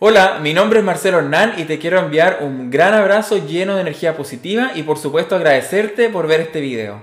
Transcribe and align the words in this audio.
Hola, 0.00 0.38
mi 0.40 0.54
nombre 0.54 0.78
es 0.78 0.84
Marcelo 0.84 1.18
Hernán 1.18 1.54
y 1.56 1.64
te 1.64 1.80
quiero 1.80 1.98
enviar 1.98 2.38
un 2.42 2.70
gran 2.70 2.94
abrazo 2.94 3.44
lleno 3.44 3.74
de 3.74 3.80
energía 3.80 4.16
positiva 4.16 4.70
y 4.76 4.84
por 4.84 4.96
supuesto 4.96 5.34
agradecerte 5.34 6.08
por 6.08 6.28
ver 6.28 6.40
este 6.40 6.60
video. 6.60 7.02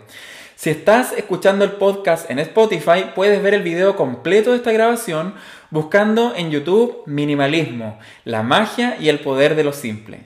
Si 0.55 0.69
estás 0.69 1.11
escuchando 1.11 1.65
el 1.65 1.73
podcast 1.73 2.31
en 2.31 2.39
Spotify, 2.39 3.07
puedes 3.13 3.43
ver 3.43 3.53
el 3.53 3.63
video 3.63 3.97
completo 3.97 4.51
de 4.51 4.57
esta 4.57 4.71
grabación 4.71 5.33
buscando 5.71 6.35
en 6.37 6.51
YouTube 6.51 7.03
Minimalismo, 7.05 7.99
la 8.23 8.43
magia 8.43 8.95
y 8.97 9.09
el 9.09 9.19
poder 9.19 9.57
de 9.57 9.65
lo 9.65 9.73
simple. 9.73 10.21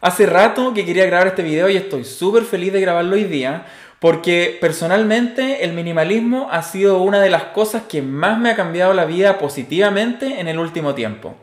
Hace 0.00 0.26
rato 0.26 0.74
que 0.74 0.84
quería 0.84 1.06
grabar 1.06 1.28
este 1.28 1.44
video 1.44 1.68
y 1.68 1.76
estoy 1.76 2.04
súper 2.04 2.42
feliz 2.42 2.72
de 2.72 2.80
grabarlo 2.80 3.14
hoy 3.14 3.24
día 3.26 3.66
porque 4.00 4.58
personalmente 4.60 5.62
el 5.62 5.72
minimalismo 5.72 6.48
ha 6.50 6.64
sido 6.64 7.00
una 7.00 7.20
de 7.20 7.30
las 7.30 7.44
cosas 7.44 7.84
que 7.84 8.02
más 8.02 8.40
me 8.40 8.50
ha 8.50 8.56
cambiado 8.56 8.92
la 8.92 9.04
vida 9.04 9.38
positivamente 9.38 10.40
en 10.40 10.48
el 10.48 10.58
último 10.58 10.96
tiempo 10.96 11.36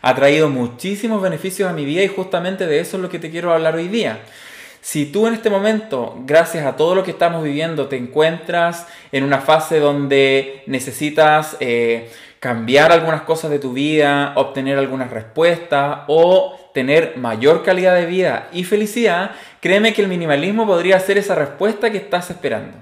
ha 0.00 0.14
traído 0.14 0.48
muchísimos 0.48 1.22
beneficios 1.22 1.70
a 1.70 1.72
mi 1.72 1.84
vida 1.84 2.02
y 2.02 2.08
justamente 2.08 2.66
de 2.66 2.80
eso 2.80 2.96
es 2.96 3.02
lo 3.02 3.08
que 3.08 3.18
te 3.18 3.30
quiero 3.30 3.52
hablar 3.52 3.76
hoy 3.76 3.88
día. 3.88 4.20
Si 4.80 5.06
tú 5.06 5.28
en 5.28 5.34
este 5.34 5.48
momento, 5.48 6.16
gracias 6.26 6.66
a 6.66 6.76
todo 6.76 6.96
lo 6.96 7.04
que 7.04 7.12
estamos 7.12 7.44
viviendo, 7.44 7.86
te 7.86 7.96
encuentras 7.96 8.88
en 9.12 9.22
una 9.22 9.38
fase 9.40 9.78
donde 9.78 10.64
necesitas 10.66 11.56
eh, 11.60 12.10
cambiar 12.40 12.90
algunas 12.90 13.22
cosas 13.22 13.52
de 13.52 13.60
tu 13.60 13.72
vida, 13.72 14.32
obtener 14.34 14.76
algunas 14.76 15.12
respuestas 15.12 16.00
o 16.08 16.58
tener 16.74 17.16
mayor 17.16 17.62
calidad 17.62 17.94
de 17.94 18.06
vida 18.06 18.48
y 18.52 18.64
felicidad, 18.64 19.30
créeme 19.60 19.92
que 19.92 20.02
el 20.02 20.08
minimalismo 20.08 20.66
podría 20.66 20.98
ser 20.98 21.16
esa 21.16 21.36
respuesta 21.36 21.92
que 21.92 21.98
estás 21.98 22.30
esperando. 22.30 22.76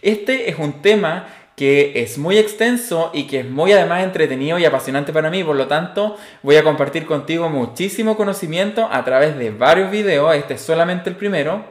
Este 0.00 0.48
es 0.48 0.58
un 0.58 0.80
tema 0.80 1.26
que 1.58 1.92
es 1.96 2.18
muy 2.18 2.38
extenso 2.38 3.10
y 3.12 3.24
que 3.24 3.40
es 3.40 3.50
muy 3.50 3.72
además 3.72 4.04
entretenido 4.04 4.60
y 4.60 4.64
apasionante 4.64 5.12
para 5.12 5.28
mí, 5.28 5.42
por 5.42 5.56
lo 5.56 5.66
tanto 5.66 6.16
voy 6.44 6.54
a 6.54 6.62
compartir 6.62 7.04
contigo 7.04 7.48
muchísimo 7.48 8.16
conocimiento 8.16 8.88
a 8.88 9.04
través 9.04 9.36
de 9.36 9.50
varios 9.50 9.90
videos, 9.90 10.36
este 10.36 10.54
es 10.54 10.60
solamente 10.60 11.10
el 11.10 11.16
primero, 11.16 11.64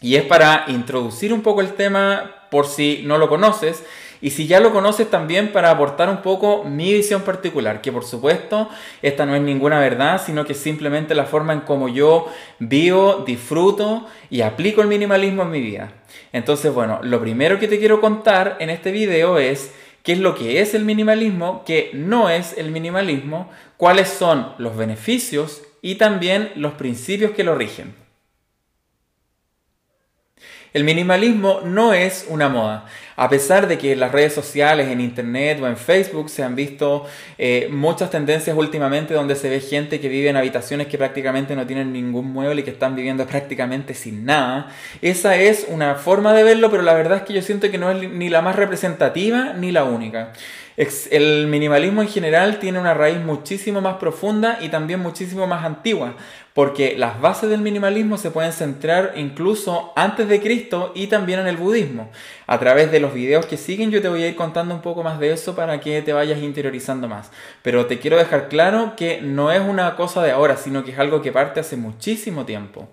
y 0.00 0.16
es 0.16 0.24
para 0.24 0.64
introducir 0.68 1.34
un 1.34 1.42
poco 1.42 1.60
el 1.60 1.74
tema 1.74 2.46
por 2.50 2.66
si 2.66 3.02
no 3.04 3.18
lo 3.18 3.28
conoces 3.28 3.84
y 4.20 4.30
si 4.30 4.46
ya 4.46 4.60
lo 4.60 4.72
conoces 4.72 5.10
también 5.10 5.52
para 5.52 5.70
aportar 5.70 6.08
un 6.08 6.22
poco 6.22 6.64
mi 6.64 6.92
visión 6.92 7.22
particular, 7.22 7.80
que 7.80 7.92
por 7.92 8.04
supuesto 8.04 8.68
esta 9.02 9.26
no 9.26 9.34
es 9.34 9.42
ninguna 9.42 9.78
verdad, 9.78 10.20
sino 10.24 10.44
que 10.44 10.52
es 10.52 10.58
simplemente 10.58 11.14
la 11.14 11.24
forma 11.24 11.52
en 11.52 11.60
cómo 11.60 11.88
yo 11.88 12.26
vivo, 12.58 13.24
disfruto 13.26 14.06
y 14.30 14.40
aplico 14.40 14.82
el 14.82 14.88
minimalismo 14.88 15.42
en 15.42 15.50
mi 15.50 15.60
vida. 15.60 15.92
Entonces, 16.32 16.72
bueno, 16.72 17.00
lo 17.02 17.20
primero 17.20 17.58
que 17.58 17.68
te 17.68 17.78
quiero 17.78 18.00
contar 18.00 18.56
en 18.60 18.70
este 18.70 18.90
video 18.90 19.38
es 19.38 19.72
qué 20.02 20.12
es 20.12 20.18
lo 20.18 20.34
que 20.34 20.60
es 20.60 20.74
el 20.74 20.84
minimalismo, 20.84 21.62
qué 21.64 21.90
no 21.94 22.30
es 22.30 22.56
el 22.56 22.70
minimalismo, 22.70 23.50
cuáles 23.76 24.08
son 24.08 24.52
los 24.58 24.76
beneficios 24.76 25.62
y 25.82 25.94
también 25.96 26.50
los 26.56 26.72
principios 26.72 27.32
que 27.32 27.44
lo 27.44 27.54
rigen. 27.54 28.07
El 30.74 30.84
minimalismo 30.84 31.60
no 31.64 31.94
es 31.94 32.26
una 32.28 32.48
moda. 32.48 32.86
A 33.16 33.28
pesar 33.28 33.66
de 33.66 33.78
que 33.78 33.92
en 33.92 34.00
las 34.00 34.12
redes 34.12 34.32
sociales, 34.32 34.88
en 34.88 35.00
internet 35.00 35.58
o 35.60 35.66
en 35.66 35.76
Facebook 35.76 36.30
se 36.30 36.42
han 36.42 36.54
visto 36.54 37.06
eh, 37.36 37.68
muchas 37.70 38.10
tendencias 38.10 38.56
últimamente 38.56 39.14
donde 39.14 39.34
se 39.34 39.48
ve 39.48 39.60
gente 39.60 39.98
que 39.98 40.08
vive 40.08 40.28
en 40.28 40.36
habitaciones 40.36 40.86
que 40.86 40.98
prácticamente 40.98 41.56
no 41.56 41.66
tienen 41.66 41.92
ningún 41.92 42.32
mueble 42.32 42.60
y 42.60 42.64
que 42.64 42.70
están 42.70 42.94
viviendo 42.94 43.26
prácticamente 43.28 43.94
sin 43.94 44.24
nada. 44.24 44.68
Esa 45.02 45.36
es 45.36 45.66
una 45.68 45.94
forma 45.96 46.32
de 46.34 46.44
verlo, 46.44 46.70
pero 46.70 46.82
la 46.82 46.94
verdad 46.94 47.18
es 47.18 47.22
que 47.24 47.32
yo 47.34 47.42
siento 47.42 47.70
que 47.70 47.78
no 47.78 47.90
es 47.90 48.08
ni 48.10 48.28
la 48.28 48.42
más 48.42 48.54
representativa 48.54 49.54
ni 49.54 49.72
la 49.72 49.84
única. 49.84 50.32
El 50.78 51.48
minimalismo 51.48 52.02
en 52.02 52.08
general 52.08 52.60
tiene 52.60 52.78
una 52.78 52.94
raíz 52.94 53.18
muchísimo 53.18 53.80
más 53.80 53.96
profunda 53.96 54.58
y 54.60 54.68
también 54.68 55.00
muchísimo 55.00 55.48
más 55.48 55.64
antigua, 55.64 56.14
porque 56.54 56.94
las 56.96 57.20
bases 57.20 57.50
del 57.50 57.62
minimalismo 57.62 58.16
se 58.16 58.30
pueden 58.30 58.52
centrar 58.52 59.14
incluso 59.16 59.92
antes 59.96 60.28
de 60.28 60.40
Cristo 60.40 60.92
y 60.94 61.08
también 61.08 61.40
en 61.40 61.48
el 61.48 61.56
budismo. 61.56 62.12
A 62.46 62.60
través 62.60 62.92
de 62.92 63.00
los 63.00 63.12
videos 63.12 63.46
que 63.46 63.56
siguen 63.56 63.90
yo 63.90 64.00
te 64.00 64.08
voy 64.08 64.22
a 64.22 64.28
ir 64.28 64.36
contando 64.36 64.72
un 64.72 64.80
poco 64.80 65.02
más 65.02 65.18
de 65.18 65.32
eso 65.32 65.56
para 65.56 65.80
que 65.80 66.00
te 66.00 66.12
vayas 66.12 66.38
interiorizando 66.40 67.08
más. 67.08 67.32
Pero 67.62 67.86
te 67.86 67.98
quiero 67.98 68.16
dejar 68.16 68.48
claro 68.48 68.94
que 68.96 69.20
no 69.20 69.50
es 69.50 69.60
una 69.60 69.96
cosa 69.96 70.22
de 70.22 70.30
ahora, 70.30 70.56
sino 70.56 70.84
que 70.84 70.92
es 70.92 70.98
algo 71.00 71.22
que 71.22 71.32
parte 71.32 71.58
hace 71.58 71.76
muchísimo 71.76 72.44
tiempo. 72.44 72.88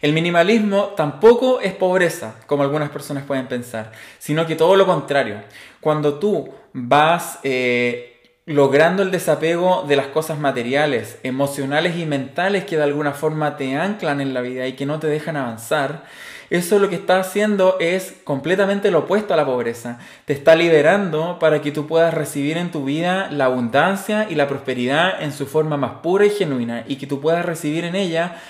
El 0.00 0.14
minimalismo 0.14 0.94
tampoco 0.96 1.60
es 1.60 1.74
pobreza, 1.74 2.36
como 2.46 2.62
algunas 2.62 2.88
personas 2.88 3.24
pueden 3.24 3.48
pensar, 3.48 3.92
sino 4.18 4.46
que 4.46 4.56
todo 4.56 4.74
lo 4.76 4.86
contrario. 4.86 5.42
Cuando 5.80 6.18
tú 6.18 6.48
vas 6.72 7.38
eh, 7.42 8.20
logrando 8.46 9.02
el 9.02 9.10
desapego 9.10 9.84
de 9.86 9.96
las 9.96 10.06
cosas 10.06 10.38
materiales, 10.38 11.18
emocionales 11.22 11.96
y 11.98 12.06
mentales 12.06 12.64
que 12.64 12.78
de 12.78 12.84
alguna 12.84 13.12
forma 13.12 13.58
te 13.58 13.76
anclan 13.76 14.22
en 14.22 14.32
la 14.32 14.40
vida 14.40 14.66
y 14.66 14.72
que 14.72 14.86
no 14.86 14.98
te 15.00 15.06
dejan 15.06 15.36
avanzar, 15.36 16.04
eso 16.48 16.80
lo 16.80 16.88
que 16.88 16.96
está 16.96 17.20
haciendo 17.20 17.76
es 17.78 18.14
completamente 18.24 18.90
lo 18.90 19.00
opuesto 19.00 19.34
a 19.34 19.36
la 19.36 19.46
pobreza. 19.46 20.00
Te 20.24 20.32
está 20.32 20.56
liberando 20.56 21.38
para 21.38 21.60
que 21.60 21.70
tú 21.70 21.86
puedas 21.86 22.12
recibir 22.12 22.56
en 22.56 22.72
tu 22.72 22.84
vida 22.84 23.30
la 23.30 23.44
abundancia 23.44 24.26
y 24.28 24.34
la 24.34 24.48
prosperidad 24.48 25.22
en 25.22 25.32
su 25.32 25.46
forma 25.46 25.76
más 25.76 26.00
pura 26.02 26.26
y 26.26 26.30
genuina 26.30 26.84
y 26.88 26.96
que 26.96 27.06
tú 27.06 27.20
puedas 27.20 27.44
recibir 27.44 27.84
en 27.84 27.94
ella 27.94 28.40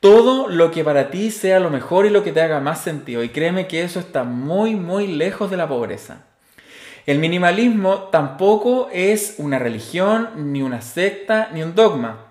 todo 0.00 0.48
lo 0.48 0.70
que 0.70 0.84
para 0.84 1.10
ti 1.10 1.30
sea 1.30 1.60
lo 1.60 1.70
mejor 1.70 2.06
y 2.06 2.10
lo 2.10 2.22
que 2.22 2.32
te 2.32 2.40
haga 2.40 2.60
más 2.60 2.80
sentido. 2.80 3.22
Y 3.22 3.30
créeme 3.30 3.66
que 3.66 3.82
eso 3.82 3.98
está 4.00 4.24
muy, 4.24 4.74
muy 4.74 5.06
lejos 5.06 5.50
de 5.50 5.56
la 5.56 5.68
pobreza. 5.68 6.24
El 7.06 7.18
minimalismo 7.18 8.10
tampoco 8.12 8.90
es 8.92 9.36
una 9.38 9.58
religión, 9.58 10.52
ni 10.52 10.62
una 10.62 10.82
secta, 10.82 11.48
ni 11.52 11.62
un 11.62 11.74
dogma. 11.74 12.27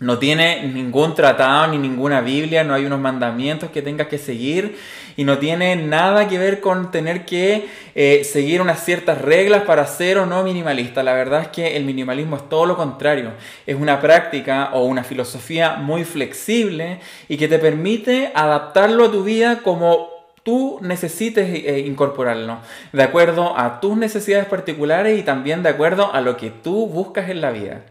No 0.00 0.18
tiene 0.18 0.66
ningún 0.66 1.14
tratado 1.14 1.66
ni 1.66 1.76
ninguna 1.76 2.22
Biblia, 2.22 2.64
no 2.64 2.72
hay 2.72 2.86
unos 2.86 3.00
mandamientos 3.00 3.70
que 3.70 3.82
tengas 3.82 4.08
que 4.08 4.16
seguir 4.16 4.78
y 5.14 5.24
no 5.24 5.36
tiene 5.36 5.76
nada 5.76 6.26
que 6.26 6.38
ver 6.38 6.60
con 6.60 6.90
tener 6.90 7.26
que 7.26 7.68
eh, 7.94 8.24
seguir 8.24 8.62
unas 8.62 8.82
ciertas 8.82 9.20
reglas 9.20 9.64
para 9.64 9.86
ser 9.86 10.16
o 10.16 10.24
no 10.24 10.42
minimalista. 10.42 11.02
La 11.02 11.12
verdad 11.12 11.42
es 11.42 11.48
que 11.48 11.76
el 11.76 11.84
minimalismo 11.84 12.36
es 12.36 12.48
todo 12.48 12.64
lo 12.64 12.78
contrario. 12.78 13.32
Es 13.66 13.76
una 13.76 14.00
práctica 14.00 14.70
o 14.72 14.84
una 14.84 15.04
filosofía 15.04 15.74
muy 15.74 16.04
flexible 16.04 17.00
y 17.28 17.36
que 17.36 17.48
te 17.48 17.58
permite 17.58 18.32
adaptarlo 18.34 19.04
a 19.04 19.10
tu 19.10 19.22
vida 19.22 19.60
como 19.62 20.08
tú 20.42 20.78
necesites 20.80 21.46
eh, 21.52 21.80
incorporarlo, 21.80 22.60
de 22.94 23.02
acuerdo 23.02 23.58
a 23.58 23.80
tus 23.80 23.98
necesidades 23.98 24.46
particulares 24.46 25.18
y 25.18 25.22
también 25.22 25.62
de 25.62 25.68
acuerdo 25.68 26.14
a 26.14 26.22
lo 26.22 26.38
que 26.38 26.48
tú 26.48 26.86
buscas 26.86 27.28
en 27.28 27.42
la 27.42 27.50
vida. 27.50 27.82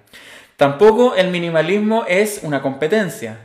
Tampoco 0.59 1.15
el 1.15 1.29
minimalismo 1.29 2.03
es 2.05 2.41
una 2.43 2.61
competencia. 2.61 3.37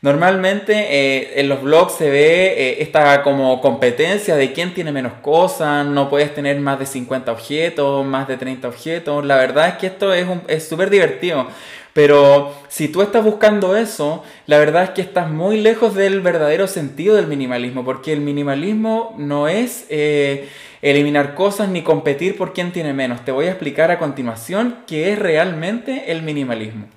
Normalmente 0.00 0.72
eh, 0.72 1.38
en 1.38 1.50
los 1.50 1.60
blogs 1.60 1.92
se 1.92 2.08
ve 2.08 2.46
eh, 2.46 2.76
esta 2.82 3.22
como 3.22 3.60
competencia 3.60 4.36
de 4.36 4.54
quién 4.54 4.72
tiene 4.72 4.90
menos 4.90 5.12
cosas, 5.20 5.84
no 5.84 6.08
puedes 6.08 6.34
tener 6.34 6.58
más 6.60 6.78
de 6.78 6.86
50 6.86 7.30
objetos, 7.30 8.06
más 8.06 8.26
de 8.26 8.38
30 8.38 8.68
objetos. 8.68 9.22
La 9.26 9.36
verdad 9.36 9.68
es 9.68 9.74
que 9.74 9.88
esto 9.88 10.14
es 10.14 10.66
súper 10.66 10.88
divertido. 10.88 11.46
Pero 11.92 12.54
si 12.68 12.88
tú 12.88 13.02
estás 13.02 13.22
buscando 13.22 13.76
eso, 13.76 14.24
la 14.46 14.56
verdad 14.56 14.84
es 14.84 14.90
que 14.90 15.02
estás 15.02 15.30
muy 15.30 15.60
lejos 15.60 15.94
del 15.94 16.22
verdadero 16.22 16.68
sentido 16.68 17.16
del 17.16 17.26
minimalismo, 17.26 17.84
porque 17.84 18.14
el 18.14 18.22
minimalismo 18.22 19.14
no 19.18 19.46
es... 19.46 19.84
Eh, 19.90 20.48
eliminar 20.82 21.34
cosas 21.34 21.68
ni 21.68 21.82
competir 21.82 22.36
por 22.36 22.52
quién 22.52 22.72
tiene 22.72 22.92
menos. 22.92 23.24
Te 23.24 23.32
voy 23.32 23.46
a 23.46 23.50
explicar 23.50 23.90
a 23.90 23.98
continuación 23.98 24.78
qué 24.86 25.12
es 25.12 25.18
realmente 25.18 26.10
el 26.12 26.22
minimalismo. 26.22 26.88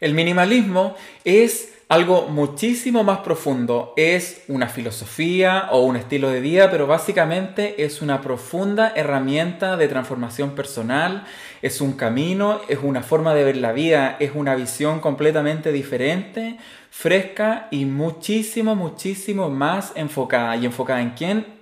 El 0.00 0.12
minimalismo 0.12 0.94
es 1.24 1.74
algo 1.88 2.28
muchísimo 2.28 3.04
más 3.04 3.20
profundo. 3.20 3.94
Es 3.96 4.42
una 4.48 4.68
filosofía 4.68 5.68
o 5.70 5.80
un 5.80 5.96
estilo 5.96 6.30
de 6.30 6.40
vida, 6.40 6.70
pero 6.70 6.86
básicamente 6.86 7.84
es 7.84 8.02
una 8.02 8.20
profunda 8.20 8.92
herramienta 8.94 9.76
de 9.76 9.88
transformación 9.88 10.50
personal, 10.54 11.24
es 11.62 11.80
un 11.80 11.92
camino, 11.92 12.60
es 12.68 12.78
una 12.82 13.02
forma 13.02 13.34
de 13.34 13.44
ver 13.44 13.56
la 13.56 13.72
vida, 13.72 14.16
es 14.18 14.32
una 14.34 14.54
visión 14.54 15.00
completamente 15.00 15.72
diferente, 15.72 16.58
fresca 16.90 17.68
y 17.70 17.84
muchísimo, 17.84 18.74
muchísimo 18.74 19.48
más 19.48 19.92
enfocada. 19.94 20.56
¿Y 20.56 20.66
enfocada 20.66 21.00
en 21.00 21.10
quién? 21.10 21.53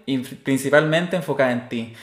Principalmente 0.43 1.16
enfocada 1.16 1.52
en 1.52 1.69
ti. 1.69 1.94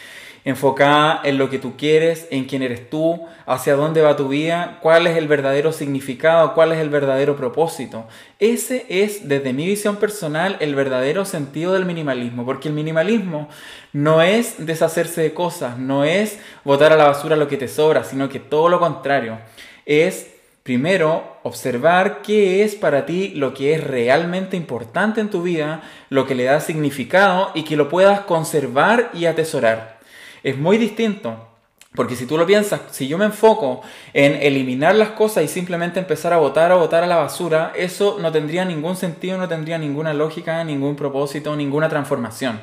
Enfocada 0.45 1.21
en 1.25 1.37
lo 1.37 1.49
que 1.49 1.59
tú 1.59 1.75
quieres, 1.75 2.27
en 2.31 2.45
quién 2.45 2.63
eres 2.63 2.89
tú, 2.89 3.25
hacia 3.45 3.75
dónde 3.75 4.01
va 4.01 4.15
tu 4.15 4.29
vida, 4.29 4.79
cuál 4.81 5.05
es 5.05 5.17
el 5.17 5.27
verdadero 5.27 5.73
significado, 5.73 6.53
cuál 6.53 6.71
es 6.71 6.79
el 6.79 6.89
verdadero 6.89 7.35
propósito. 7.35 8.07
Ese 8.39 8.85
es, 8.87 9.27
desde 9.27 9.51
mi 9.51 9.65
visión 9.65 9.97
personal, 9.97 10.55
el 10.61 10.75
verdadero 10.75 11.25
sentido 11.25 11.73
del 11.73 11.85
minimalismo, 11.85 12.45
porque 12.45 12.69
el 12.69 12.73
minimalismo 12.73 13.49
no 13.91 14.21
es 14.21 14.65
deshacerse 14.65 15.21
de 15.21 15.33
cosas, 15.33 15.77
no 15.77 16.05
es 16.05 16.39
botar 16.63 16.93
a 16.93 16.97
la 16.97 17.07
basura 17.07 17.35
lo 17.35 17.47
que 17.47 17.57
te 17.57 17.67
sobra, 17.67 18.05
sino 18.05 18.29
que 18.29 18.39
todo 18.39 18.69
lo 18.69 18.79
contrario, 18.79 19.39
es 19.85 20.28
Primero, 20.69 21.39
observar 21.41 22.21
qué 22.21 22.63
es 22.63 22.75
para 22.75 23.07
ti 23.07 23.29
lo 23.29 23.55
que 23.55 23.73
es 23.73 23.83
realmente 23.83 24.55
importante 24.55 25.19
en 25.19 25.31
tu 25.31 25.41
vida, 25.41 25.81
lo 26.11 26.27
que 26.27 26.35
le 26.35 26.43
da 26.43 26.59
significado 26.59 27.49
y 27.55 27.63
que 27.63 27.75
lo 27.75 27.89
puedas 27.89 28.19
conservar 28.19 29.09
y 29.15 29.25
atesorar. 29.25 29.97
Es 30.43 30.59
muy 30.59 30.77
distinto 30.77 31.47
Porque 31.95 32.15
si 32.15 32.27
tú 32.27 32.37
lo 32.37 32.45
piensas, 32.45 32.81
si 32.91 33.07
yo 33.07 33.17
me 33.17 33.25
enfoco 33.25 33.81
en 34.13 34.35
eliminar 34.43 34.93
las 34.93 35.09
cosas 35.09 35.43
y 35.43 35.47
simplemente 35.47 35.99
empezar 35.99 36.33
a 36.33 36.37
botar, 36.37 36.71
a 36.71 36.75
botar 36.75 37.03
a 37.03 37.07
la 37.07 37.15
basura, 37.15 37.73
eso 37.75 38.19
no 38.21 38.31
tendría 38.31 38.63
ningún 38.63 38.95
sentido, 38.95 39.39
no 39.39 39.47
tendría 39.47 39.79
ninguna 39.79 40.13
lógica, 40.13 40.63
ningún 40.63 40.95
propósito, 40.95 41.55
ninguna 41.55 41.89
transformación. 41.89 42.61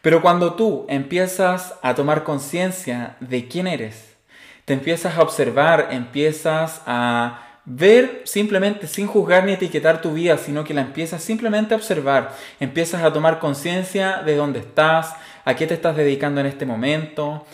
Pero 0.00 0.22
cuando 0.22 0.54
tú 0.54 0.86
empiezas 0.88 1.74
a 1.82 1.94
tomar 1.94 2.24
conciencia 2.24 3.16
de 3.20 3.46
quién 3.46 3.66
eres, 3.66 4.09
te 4.70 4.74
empiezas 4.74 5.18
a 5.18 5.22
observar, 5.22 5.88
empiezas 5.90 6.80
a 6.86 7.40
ver 7.64 8.22
simplemente 8.22 8.86
sin 8.86 9.08
juzgar 9.08 9.42
ni 9.42 9.54
etiquetar 9.54 10.00
tu 10.00 10.12
vida, 10.12 10.38
sino 10.38 10.62
que 10.62 10.74
la 10.74 10.82
empiezas 10.82 11.24
simplemente 11.24 11.74
a 11.74 11.76
observar, 11.76 12.36
empiezas 12.60 13.02
a 13.02 13.12
tomar 13.12 13.40
conciencia 13.40 14.22
de 14.24 14.36
dónde 14.36 14.60
estás, 14.60 15.16
a 15.44 15.56
qué 15.56 15.66
te 15.66 15.74
estás 15.74 15.96
dedicando 15.96 16.40
en 16.40 16.46
este 16.46 16.66
momento, 16.66 17.44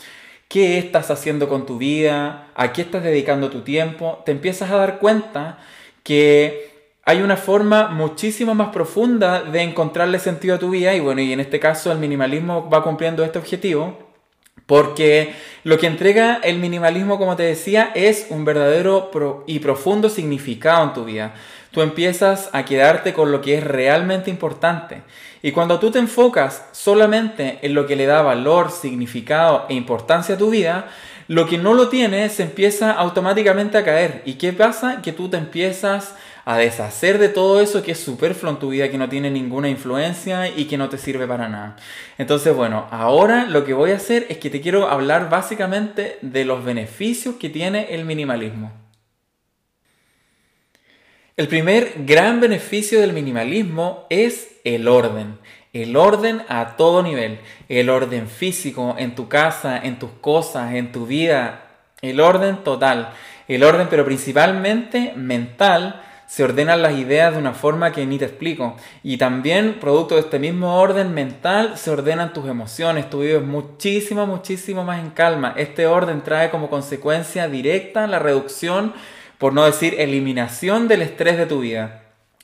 qué 0.46 0.76
estás 0.76 1.10
haciendo 1.10 1.48
con 1.48 1.64
tu 1.64 1.78
vida, 1.78 2.48
a 2.54 2.74
qué 2.74 2.82
estás 2.82 3.02
dedicando 3.02 3.48
tu 3.48 3.62
tiempo, 3.62 4.22
te 4.26 4.32
empiezas 4.32 4.70
a 4.70 4.76
dar 4.76 4.98
cuenta 4.98 5.58
que 6.02 6.90
hay 7.02 7.22
una 7.22 7.38
forma 7.38 7.88
muchísimo 7.88 8.54
más 8.54 8.68
profunda 8.74 9.40
de 9.40 9.62
encontrarle 9.62 10.18
sentido 10.18 10.56
a 10.56 10.58
tu 10.58 10.68
vida 10.68 10.94
y 10.94 11.00
bueno, 11.00 11.22
y 11.22 11.32
en 11.32 11.40
este 11.40 11.60
caso 11.60 11.90
el 11.90 11.98
minimalismo 11.98 12.68
va 12.68 12.84
cumpliendo 12.84 13.24
este 13.24 13.38
objetivo 13.38 14.05
porque 14.66 15.34
lo 15.64 15.78
que 15.78 15.86
entrega 15.86 16.40
el 16.42 16.58
minimalismo, 16.58 17.18
como 17.18 17.36
te 17.36 17.44
decía, 17.44 17.92
es 17.94 18.26
un 18.30 18.44
verdadero 18.44 19.10
y 19.46 19.60
profundo 19.60 20.08
significado 20.08 20.84
en 20.84 20.92
tu 20.92 21.04
vida. 21.04 21.34
Tú 21.70 21.82
empiezas 21.82 22.50
a 22.52 22.64
quedarte 22.64 23.12
con 23.12 23.32
lo 23.32 23.40
que 23.40 23.58
es 23.58 23.64
realmente 23.64 24.30
importante. 24.30 25.02
Y 25.42 25.52
cuando 25.52 25.78
tú 25.78 25.90
te 25.90 25.98
enfocas 25.98 26.64
solamente 26.72 27.58
en 27.62 27.74
lo 27.74 27.86
que 27.86 27.96
le 27.96 28.06
da 28.06 28.22
valor, 28.22 28.70
significado 28.70 29.66
e 29.68 29.74
importancia 29.74 30.34
a 30.34 30.38
tu 30.38 30.50
vida, 30.50 30.88
lo 31.28 31.46
que 31.46 31.58
no 31.58 31.74
lo 31.74 31.88
tiene 31.88 32.28
se 32.28 32.44
empieza 32.44 32.92
automáticamente 32.92 33.78
a 33.78 33.84
caer. 33.84 34.22
¿Y 34.24 34.34
qué 34.34 34.52
pasa? 34.52 35.02
Que 35.02 35.12
tú 35.12 35.28
te 35.28 35.36
empiezas 35.36 36.14
a 36.46 36.58
deshacer 36.58 37.18
de 37.18 37.28
todo 37.28 37.60
eso 37.60 37.82
que 37.82 37.90
es 37.90 37.98
superfluo 37.98 38.52
en 38.52 38.60
tu 38.60 38.68
vida, 38.70 38.88
que 38.88 38.98
no 38.98 39.08
tiene 39.08 39.32
ninguna 39.32 39.68
influencia 39.68 40.48
y 40.48 40.66
que 40.66 40.78
no 40.78 40.88
te 40.88 40.96
sirve 40.96 41.26
para 41.26 41.48
nada. 41.48 41.74
Entonces, 42.18 42.54
bueno, 42.54 42.86
ahora 42.92 43.46
lo 43.46 43.64
que 43.64 43.74
voy 43.74 43.90
a 43.90 43.96
hacer 43.96 44.26
es 44.28 44.38
que 44.38 44.48
te 44.48 44.60
quiero 44.60 44.88
hablar 44.88 45.28
básicamente 45.28 46.18
de 46.22 46.44
los 46.44 46.64
beneficios 46.64 47.34
que 47.34 47.50
tiene 47.50 47.88
el 47.96 48.04
minimalismo. 48.04 48.72
El 51.36 51.48
primer 51.48 51.94
gran 52.06 52.40
beneficio 52.40 53.00
del 53.00 53.12
minimalismo 53.12 54.06
es 54.08 54.56
el 54.62 54.86
orden. 54.86 55.38
El 55.72 55.96
orden 55.96 56.42
a 56.48 56.76
todo 56.76 57.02
nivel. 57.02 57.40
El 57.68 57.90
orden 57.90 58.28
físico 58.28 58.94
en 58.98 59.16
tu 59.16 59.28
casa, 59.28 59.80
en 59.82 59.98
tus 59.98 60.10
cosas, 60.20 60.74
en 60.74 60.92
tu 60.92 61.06
vida. 61.06 61.64
El 62.02 62.20
orden 62.20 62.58
total. 62.62 63.14
El 63.48 63.64
orden 63.64 63.88
pero 63.90 64.04
principalmente 64.04 65.12
mental 65.16 66.04
se 66.26 66.42
ordenan 66.42 66.82
las 66.82 66.94
ideas 66.94 67.32
de 67.32 67.38
una 67.38 67.52
forma 67.52 67.92
que 67.92 68.04
ni 68.04 68.18
te 68.18 68.24
explico. 68.24 68.76
Y 69.02 69.16
también, 69.16 69.78
producto 69.80 70.16
de 70.16 70.22
este 70.22 70.38
mismo 70.38 70.78
orden 70.78 71.14
mental, 71.14 71.78
se 71.78 71.90
ordenan 71.90 72.32
tus 72.32 72.48
emociones. 72.48 73.08
Tú 73.08 73.20
vives 73.20 73.44
muchísimo, 73.44 74.26
muchísimo 74.26 74.84
más 74.84 74.98
en 74.98 75.10
calma. 75.10 75.54
Este 75.56 75.86
orden 75.86 76.22
trae 76.22 76.50
como 76.50 76.68
consecuencia 76.68 77.48
directa 77.48 78.06
la 78.06 78.18
reducción, 78.18 78.92
por 79.38 79.52
no 79.52 79.64
decir 79.64 79.94
eliminación 79.98 80.88
del 80.88 81.02
estrés 81.02 81.38
de 81.38 81.46
tu 81.46 81.60
vida. 81.60 82.02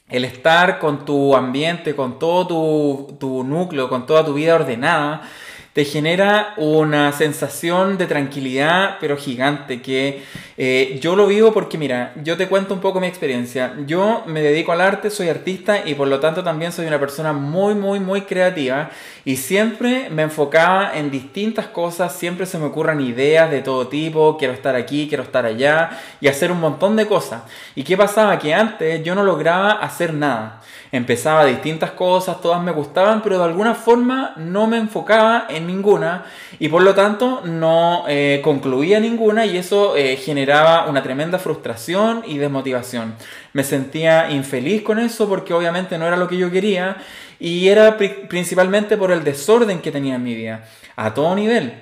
El 0.09 0.25
estar 0.25 0.79
con 0.79 1.05
tu 1.05 1.35
ambiente, 1.35 1.97
con 1.97 2.19
todo 2.19 2.47
tu, 2.47 3.17
tu 3.19 3.45
núcleo, 3.45 3.89
con 3.89 4.07
toda 4.07 4.25
tu 4.25 4.35
vida 4.35 4.55
ordenada, 4.55 5.23
te 5.73 5.87
genera 5.87 6.53
una 6.59 7.13
sensación 7.13 7.97
de 7.97 8.07
tranquilidad, 8.07 8.99
pero 9.01 9.17
gigante, 9.17 9.81
que 9.81 10.23
eh, 10.59 10.99
yo 11.01 11.17
lo 11.17 11.27
vivo 11.27 11.53
porque, 11.53 11.79
mira, 11.79 12.13
yo 12.23 12.37
te 12.37 12.47
cuento 12.47 12.75
un 12.75 12.81
poco 12.81 13.01
mi 13.01 13.07
experiencia. 13.07 13.75
Yo 13.87 14.23
me 14.27 14.43
dedico 14.43 14.73
al 14.73 14.83
arte, 14.83 15.09
soy 15.09 15.31
artista 15.31 15.87
y 15.87 15.95
por 15.95 16.09
lo 16.09 16.21
tanto 16.21 16.45
también 16.45 16.73
soy 16.73 16.87
una 16.87 17.01
persona 17.01 17.33
muy, 17.33 17.75
muy, 17.75 18.01
muy 18.01 18.23
creativa 18.23 18.91
y 19.25 19.37
siempre 19.37 20.11
me 20.11 20.23
enfocaba 20.23 20.93
en 20.95 21.11
distintas 21.11 21.69
cosas, 21.69 22.15
siempre 22.15 22.45
se 22.45 22.59
me 22.59 22.67
ocurran 22.67 23.01
ideas 23.01 23.51
de 23.51 23.63
todo 23.63 23.89
tipo, 23.89 24.37
quiero 24.37 24.53
estar 24.53 24.77
aquí, 24.77 25.09
quiero 25.09 25.23
estar 25.23 25.47
allá 25.47 25.99
y 26.21 26.29
hacer 26.29 26.53
un 26.53 26.61
montón 26.61 26.97
de 26.97 27.07
cosas. 27.07 27.45
¿Y 27.75 27.83
qué 27.83 27.97
pasaba? 27.97 28.39
Que 28.39 28.53
antes 28.53 29.03
yo 29.03 29.15
no 29.15 29.25
lograba 29.25 29.73
hacer 29.73 30.13
nada 30.13 30.61
empezaba 30.93 31.47
distintas 31.47 31.93
cosas, 31.93 32.43
todas 32.43 32.63
me 32.63 32.71
gustaban, 32.71 33.23
pero 33.23 33.39
de 33.39 33.45
alguna 33.45 33.75
forma 33.75 34.35
no 34.37 34.67
me 34.67 34.77
enfocaba 34.77 35.47
en 35.49 35.67
ninguna 35.67 36.27
y 36.59 36.69
por 36.69 36.83
lo 36.83 36.95
tanto 36.95 37.41
no 37.45 38.05
eh, 38.09 38.43
concluía 38.45 39.01
ninguna 39.01 39.47
y 39.47 39.57
eso 39.57 39.97
eh, 39.97 40.17
generaba 40.17 40.87
una 40.87 41.03
tremenda 41.03 41.39
frustración 41.39 42.23
y 42.27 42.37
desmotivación. 42.37 43.15
Me 43.55 43.65
sentía 43.65 44.31
infeliz 44.31 44.83
con 44.83 44.99
eso 44.99 45.27
porque 45.27 45.55
obviamente 45.55 45.97
no 45.97 46.07
era 46.07 46.19
lo 46.19 46.29
que 46.29 46.37
yo 46.37 46.51
quería 46.51 46.99
y 47.41 47.69
era 47.69 47.97
principalmente 47.97 48.99
por 48.99 49.13
el 49.13 49.25
desorden 49.25 49.81
que 49.81 49.93
tenía 49.93 50.17
en 50.17 50.23
mi 50.23 50.35
vida, 50.35 50.65
a 50.95 51.15
todo 51.15 51.35
nivel. 51.35 51.73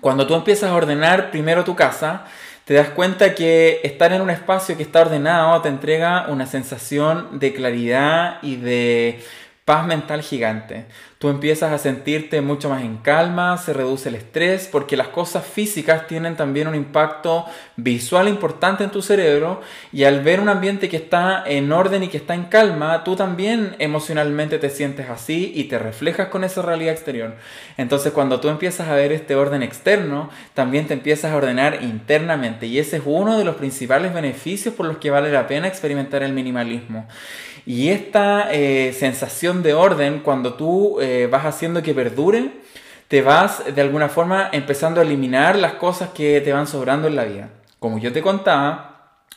Cuando 0.00 0.26
tú 0.26 0.34
empiezas 0.34 0.70
a 0.70 0.74
ordenar 0.74 1.30
primero 1.30 1.64
tu 1.64 1.74
casa, 1.74 2.26
te 2.64 2.74
das 2.74 2.90
cuenta 2.90 3.34
que 3.34 3.80
estar 3.82 4.12
en 4.12 4.22
un 4.22 4.30
espacio 4.30 4.76
que 4.76 4.82
está 4.82 5.00
ordenado 5.00 5.60
te 5.62 5.68
entrega 5.68 6.26
una 6.28 6.46
sensación 6.46 7.38
de 7.38 7.52
claridad 7.52 8.38
y 8.42 8.56
de 8.56 9.20
paz 9.64 9.86
mental 9.86 10.22
gigante. 10.22 10.86
Tú 11.22 11.28
empiezas 11.28 11.70
a 11.70 11.78
sentirte 11.78 12.40
mucho 12.40 12.68
más 12.68 12.82
en 12.82 12.96
calma, 12.96 13.56
se 13.56 13.72
reduce 13.72 14.08
el 14.08 14.16
estrés, 14.16 14.66
porque 14.66 14.96
las 14.96 15.06
cosas 15.06 15.46
físicas 15.46 16.08
tienen 16.08 16.34
también 16.34 16.66
un 16.66 16.74
impacto 16.74 17.44
visual 17.76 18.26
importante 18.26 18.82
en 18.82 18.90
tu 18.90 19.02
cerebro 19.02 19.60
y 19.92 20.02
al 20.02 20.24
ver 20.24 20.40
un 20.40 20.48
ambiente 20.48 20.88
que 20.88 20.96
está 20.96 21.44
en 21.46 21.70
orden 21.70 22.02
y 22.02 22.08
que 22.08 22.16
está 22.16 22.34
en 22.34 22.46
calma, 22.46 23.04
tú 23.04 23.14
también 23.14 23.76
emocionalmente 23.78 24.58
te 24.58 24.68
sientes 24.68 25.10
así 25.10 25.52
y 25.54 25.64
te 25.64 25.78
reflejas 25.78 26.26
con 26.26 26.42
esa 26.42 26.60
realidad 26.60 26.92
exterior. 26.92 27.36
Entonces 27.76 28.12
cuando 28.12 28.40
tú 28.40 28.48
empiezas 28.48 28.88
a 28.88 28.96
ver 28.96 29.12
este 29.12 29.36
orden 29.36 29.62
externo, 29.62 30.28
también 30.54 30.88
te 30.88 30.94
empiezas 30.94 31.30
a 31.30 31.36
ordenar 31.36 31.84
internamente 31.84 32.66
y 32.66 32.80
ese 32.80 32.96
es 32.96 33.02
uno 33.06 33.38
de 33.38 33.44
los 33.44 33.54
principales 33.54 34.12
beneficios 34.12 34.74
por 34.74 34.86
los 34.86 34.96
que 34.96 35.10
vale 35.10 35.30
la 35.30 35.46
pena 35.46 35.68
experimentar 35.68 36.24
el 36.24 36.32
minimalismo. 36.32 37.06
Y 37.64 37.90
esta 37.90 38.52
eh, 38.52 38.92
sensación 38.92 39.62
de 39.62 39.72
orden, 39.74 40.20
cuando 40.20 40.54
tú 40.54 41.00
eh, 41.00 41.11
vas 41.30 41.44
haciendo 41.44 41.82
que 41.82 41.94
perdure, 41.94 42.52
te 43.08 43.22
vas 43.22 43.62
de 43.74 43.80
alguna 43.82 44.08
forma 44.08 44.48
empezando 44.52 45.00
a 45.00 45.04
eliminar 45.04 45.56
las 45.56 45.74
cosas 45.74 46.10
que 46.10 46.40
te 46.40 46.52
van 46.52 46.66
sobrando 46.66 47.08
en 47.08 47.16
la 47.16 47.24
vida. 47.24 47.48
Como 47.78 47.98
yo 47.98 48.12
te 48.12 48.22
contaba, 48.22 48.92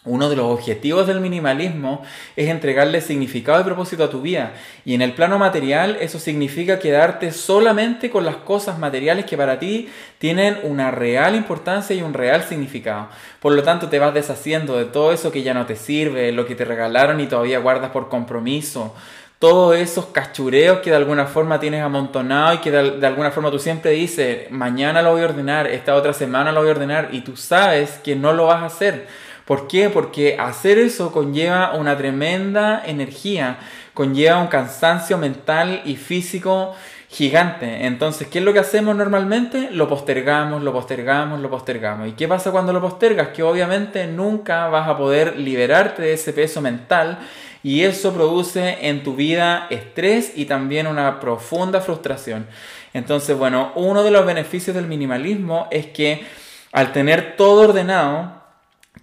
uno 0.06 0.30
de 0.30 0.36
los 0.36 0.46
objetivos 0.46 1.08
del 1.08 1.20
minimalismo 1.20 2.04
es 2.36 2.48
entregarle 2.50 3.02
significado 3.02 3.60
y 3.60 3.64
propósito 3.64 4.04
a 4.04 4.10
tu 4.10 4.22
vida. 4.22 4.54
Y 4.86 4.94
en 4.94 5.02
el 5.02 5.14
plano 5.14 5.40
material 5.40 5.98
eso 6.00 6.20
significa 6.20 6.78
quedarte 6.78 7.32
solamente 7.32 8.12
con 8.12 8.24
las 8.24 8.36
cosas 8.38 8.78
materiales 8.78 9.26
que 9.26 9.36
para 9.36 9.58
ti 9.58 9.90
tienen 10.20 10.60
una 10.62 10.92
real 10.92 11.36
importancia 11.36 11.96
y 11.96 12.04
un 12.04 12.14
real 12.14 12.44
significado. 12.44 13.10
Por 13.40 13.54
lo 13.54 13.64
tanto 13.64 13.90
te 13.90 13.98
vas 13.98 14.14
deshaciendo 14.14 14.78
de 14.78 14.86
todo 14.86 15.12
eso 15.12 15.32
que 15.32 15.42
ya 15.42 15.56
no 15.56 15.66
te 15.66 15.76
sirve, 15.76 16.32
lo 16.32 16.46
que 16.46 16.54
te 16.54 16.66
regalaron 16.66 17.20
y 17.20 17.26
todavía 17.26 17.58
guardas 17.58 17.90
por 17.90 18.08
compromiso. 18.08 18.94
Todos 19.40 19.76
esos 19.76 20.08
cachureos 20.08 20.80
que 20.80 20.90
de 20.90 20.96
alguna 20.96 21.26
forma 21.26 21.60
tienes 21.60 21.84
amontonado 21.84 22.54
y 22.54 22.58
que 22.60 22.72
de, 22.72 22.92
de 23.00 23.08
alguna 23.08 23.32
forma 23.32 23.52
tú 23.52 23.60
siempre 23.60 23.92
dices, 23.92 24.50
mañana 24.50 25.02
lo 25.02 25.12
voy 25.12 25.22
a 25.22 25.26
ordenar, 25.26 25.68
esta 25.68 25.96
otra 25.96 26.14
semana 26.14 26.52
lo 26.52 26.62
voy 26.62 26.70
a 26.70 26.74
ordenar 26.74 27.10
y 27.12 27.22
tú 27.22 27.36
sabes 27.36 28.00
que 28.04 28.16
no 28.16 28.34
lo 28.34 28.48
vas 28.48 28.64
a 28.64 28.66
hacer 28.68 29.08
¿Por 29.46 29.68
qué? 29.68 29.92
Porque 29.92 30.38
hacer 30.40 30.80
eso 30.80 31.12
conlleva 31.12 31.76
una 31.76 31.96
tremenda 31.96 32.82
energía, 32.84 33.60
conlleva 33.94 34.40
un 34.40 34.48
cansancio 34.48 35.20
mental 35.20 35.84
y 35.86 35.98
físico 35.98 36.74
gigante. 37.10 37.86
Entonces, 37.86 38.28
¿qué 38.28 38.40
es 38.40 38.44
lo 38.44 38.54
que 38.54 38.60
hacemos 38.60 38.96
normalmente? 38.96 39.70
Lo 39.70 39.88
postergamos, 39.88 40.64
lo 40.64 40.74
postergamos, 40.74 41.40
lo 41.42 41.52
postergamos. 41.52 42.08
¿Y 42.08 42.14
qué 42.14 42.28
pasa 42.28 42.50
cuando 42.50 42.74
lo 42.74 42.82
postergas? 42.82 43.30
Que 43.30 43.44
obviamente 43.44 44.08
nunca 44.08 44.68
vas 44.68 44.90
a 44.90 44.98
poder 44.98 45.38
liberarte 45.38 46.02
de 46.02 46.14
ese 46.14 46.34
peso 46.34 46.60
mental 46.60 47.20
y 47.66 47.82
eso 47.82 48.14
produce 48.14 48.88
en 48.88 49.02
tu 49.02 49.16
vida 49.16 49.66
estrés 49.72 50.34
y 50.36 50.46
también 50.46 50.86
una 50.86 51.20
profunda 51.20 51.82
frustración. 51.82 52.46
Entonces, 52.94 53.36
bueno, 53.36 53.72
uno 53.74 54.04
de 54.04 54.12
los 54.12 54.24
beneficios 54.24 54.76
del 54.76 54.86
minimalismo 54.86 55.68
es 55.72 55.88
que 55.88 56.28
al 56.72 56.92
tener 56.92 57.36
todo 57.38 57.68
ordenado, 57.68 58.45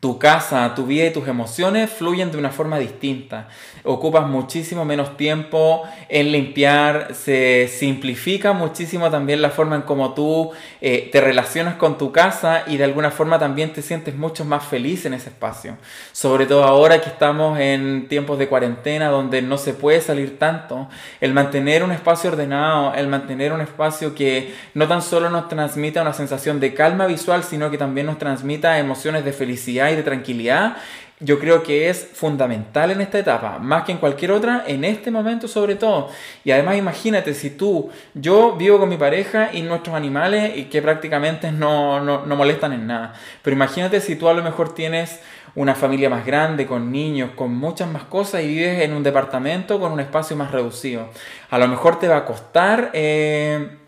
tu 0.00 0.18
casa, 0.18 0.74
tu 0.74 0.86
vida 0.86 1.06
y 1.06 1.12
tus 1.12 1.28
emociones 1.28 1.90
fluyen 1.90 2.32
de 2.32 2.38
una 2.38 2.50
forma 2.50 2.78
distinta. 2.78 3.48
Ocupas 3.84 4.26
muchísimo 4.26 4.84
menos 4.84 5.16
tiempo 5.16 5.84
en 6.08 6.32
limpiar, 6.32 7.14
se 7.14 7.68
simplifica 7.68 8.52
muchísimo 8.52 9.10
también 9.10 9.42
la 9.42 9.50
forma 9.50 9.76
en 9.76 9.82
cómo 9.82 10.14
tú 10.14 10.50
eh, 10.80 11.08
te 11.12 11.20
relacionas 11.20 11.76
con 11.76 11.98
tu 11.98 12.12
casa 12.12 12.64
y 12.66 12.76
de 12.76 12.84
alguna 12.84 13.10
forma 13.10 13.38
también 13.38 13.72
te 13.72 13.82
sientes 13.82 14.16
mucho 14.16 14.44
más 14.44 14.64
feliz 14.64 15.06
en 15.06 15.14
ese 15.14 15.28
espacio. 15.28 15.76
Sobre 16.12 16.46
todo 16.46 16.64
ahora 16.64 17.00
que 17.00 17.08
estamos 17.08 17.58
en 17.58 18.08
tiempos 18.08 18.38
de 18.38 18.48
cuarentena 18.48 19.08
donde 19.08 19.42
no 19.42 19.58
se 19.58 19.72
puede 19.72 20.00
salir 20.00 20.38
tanto, 20.38 20.88
el 21.20 21.32
mantener 21.32 21.84
un 21.84 21.92
espacio 21.92 22.30
ordenado, 22.30 22.94
el 22.94 23.08
mantener 23.08 23.52
un 23.52 23.60
espacio 23.60 24.14
que 24.14 24.54
no 24.74 24.88
tan 24.88 25.02
solo 25.02 25.30
nos 25.30 25.48
transmita 25.48 26.02
una 26.02 26.12
sensación 26.12 26.60
de 26.60 26.74
calma 26.74 27.06
visual, 27.06 27.44
sino 27.44 27.70
que 27.70 27.78
también 27.78 28.06
nos 28.06 28.18
transmita 28.18 28.78
emociones 28.78 29.24
de 29.24 29.32
felicidad 29.32 29.81
de 29.90 30.02
tranquilidad, 30.02 30.76
yo 31.22 31.38
creo 31.38 31.62
que 31.62 31.88
es 31.88 32.10
fundamental 32.14 32.90
en 32.90 33.00
esta 33.00 33.18
etapa, 33.18 33.58
más 33.58 33.84
que 33.84 33.92
en 33.92 33.98
cualquier 33.98 34.32
otra, 34.32 34.64
en 34.66 34.84
este 34.84 35.10
momento 35.10 35.46
sobre 35.46 35.76
todo. 35.76 36.10
Y 36.44 36.50
además 36.50 36.76
imagínate 36.76 37.32
si 37.34 37.50
tú, 37.50 37.90
yo 38.14 38.56
vivo 38.56 38.78
con 38.78 38.88
mi 38.88 38.96
pareja 38.96 39.50
y 39.52 39.62
nuestros 39.62 39.94
animales 39.94 40.56
y 40.56 40.64
que 40.64 40.82
prácticamente 40.82 41.52
no, 41.52 42.00
no, 42.00 42.26
no 42.26 42.36
molestan 42.36 42.72
en 42.72 42.86
nada, 42.88 43.14
pero 43.42 43.54
imagínate 43.54 44.00
si 44.00 44.16
tú 44.16 44.28
a 44.28 44.34
lo 44.34 44.42
mejor 44.42 44.74
tienes 44.74 45.20
una 45.54 45.74
familia 45.74 46.08
más 46.10 46.26
grande, 46.26 46.66
con 46.66 46.90
niños, 46.90 47.30
con 47.36 47.54
muchas 47.54 47.88
más 47.88 48.04
cosas 48.04 48.42
y 48.42 48.48
vives 48.48 48.80
en 48.80 48.92
un 48.94 49.02
departamento 49.02 49.78
con 49.78 49.92
un 49.92 50.00
espacio 50.00 50.34
más 50.34 50.50
reducido. 50.50 51.08
A 51.50 51.58
lo 51.58 51.68
mejor 51.68 51.98
te 51.98 52.08
va 52.08 52.18
a 52.18 52.24
costar... 52.24 52.90
Eh, 52.94 53.78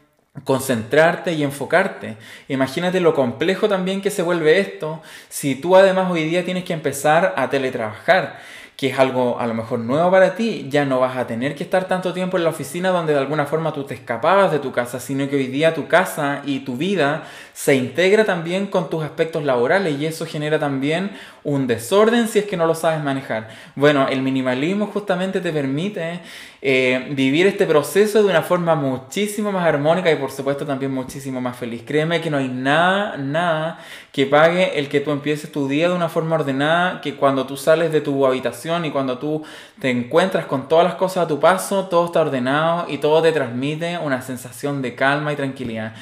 concentrarte 0.43 1.33
y 1.33 1.45
enfocarte. 1.45 2.17
Imagínate 2.49 3.01
lo 3.01 3.15
complejo 3.15 3.69
también 3.69 4.03
que 4.03 4.11
se 4.11 4.23
vuelve 4.23 4.59
esto 4.59 5.01
si 5.29 5.55
tú 5.55 5.77
además 5.77 6.11
hoy 6.11 6.25
día 6.25 6.45
tienes 6.45 6.65
que 6.65 6.73
empezar 6.73 7.35
a 7.37 7.49
teletrabajar 7.51 8.39
que 8.77 8.89
es 8.89 8.99
algo 8.99 9.39
a 9.39 9.47
lo 9.47 9.55
mejor 9.55 9.79
nuevo 9.79 10.11
para 10.11 10.35
ti, 10.35 10.67
ya 10.69 10.85
no 10.85 10.99
vas 10.99 11.17
a 11.17 11.27
tener 11.27 11.55
que 11.55 11.63
estar 11.63 11.87
tanto 11.87 12.13
tiempo 12.13 12.37
en 12.37 12.45
la 12.45 12.51
oficina 12.51 12.91
donde 12.91 13.13
de 13.13 13.21
alguna 13.21 13.47
forma 13.47 13.73
tú 13.73 13.85
te 13.85 13.95
escapabas 13.95 14.51
de 14.51 14.59
tu 14.59 14.73
casa, 14.73 14.99
sino 14.99 15.29
que 15.29 15.37
hoy 15.37 15.47
día 15.47 15.75
tu 15.75 15.87
casa 15.87 16.43
y 16.45 16.61
tu 16.61 16.77
vida 16.77 17.23
se 17.55 17.77
integra 17.77 18.25
también 18.25 18.67
con 18.67 18.91
tus 18.91 19.05
aspectos 19.05 19.45
laborales 19.45 19.97
y 19.99 20.07
eso 20.07 20.27
genera 20.27 20.59
también 20.59 21.13
un 21.45 21.69
desorden 21.69 22.27
si 22.27 22.41
es 22.41 22.47
que 22.47 22.57
no 22.57 22.67
lo 22.67 22.75
sabes 22.75 23.01
manejar. 23.01 23.49
Bueno, 23.77 24.09
el 24.09 24.23
minimalismo 24.23 24.89
justamente 24.89 25.41
te 25.41 25.53
permite 25.53 26.21
eh, 26.61 27.09
vivir 27.13 27.47
este 27.47 27.65
proceso 27.65 28.25
de 28.25 28.29
una 28.29 28.43
forma 28.43 28.75
muchísimo 28.75 29.53
más 29.53 29.65
armónica 29.65 30.11
y 30.11 30.17
por 30.17 30.33
supuesto 30.33 30.67
también 30.67 30.93
muchísimo 30.93 31.41
más 31.41 31.57
feliz. 31.57 31.85
Créeme 31.87 32.21
que 32.21 32.29
no 32.29 32.39
hay 32.39 32.49
nada, 32.49 33.17
nada 33.19 33.79
que 34.11 34.27
pague 34.27 34.77
el 34.77 34.89
que 34.89 34.99
tú 34.99 35.13
empieces 35.13 35.53
tu 35.53 35.69
día 35.69 35.89
de 35.89 35.95
una 35.95 36.09
forma 36.09 36.35
ordenada, 36.35 37.01
que 37.01 37.15
cuando 37.15 37.47
tú 37.47 37.57
sales 37.57 37.93
de 37.93 38.01
tu 38.01 38.27
habitación 38.27 38.85
y 38.85 38.91
cuando 38.91 39.19
tú 39.19 39.45
te 39.81 39.91
encuentras 39.91 40.47
con 40.47 40.69
todas 40.69 40.85
las 40.85 40.95
cosas 40.97 41.25
a 41.25 41.29
tu 41.29 41.39
paso, 41.39 41.87
todo 41.87 42.07
está 42.07 42.23
ordenado 42.23 42.87
y 42.89 42.99
todo 42.99 43.23
te 43.23 43.31
transmite 43.31 43.97
una 43.99 44.23
sensación 44.23 44.83
de 44.83 44.97
calma 44.97 45.33
y 45.33 45.37
tranquilidad. 45.37 45.95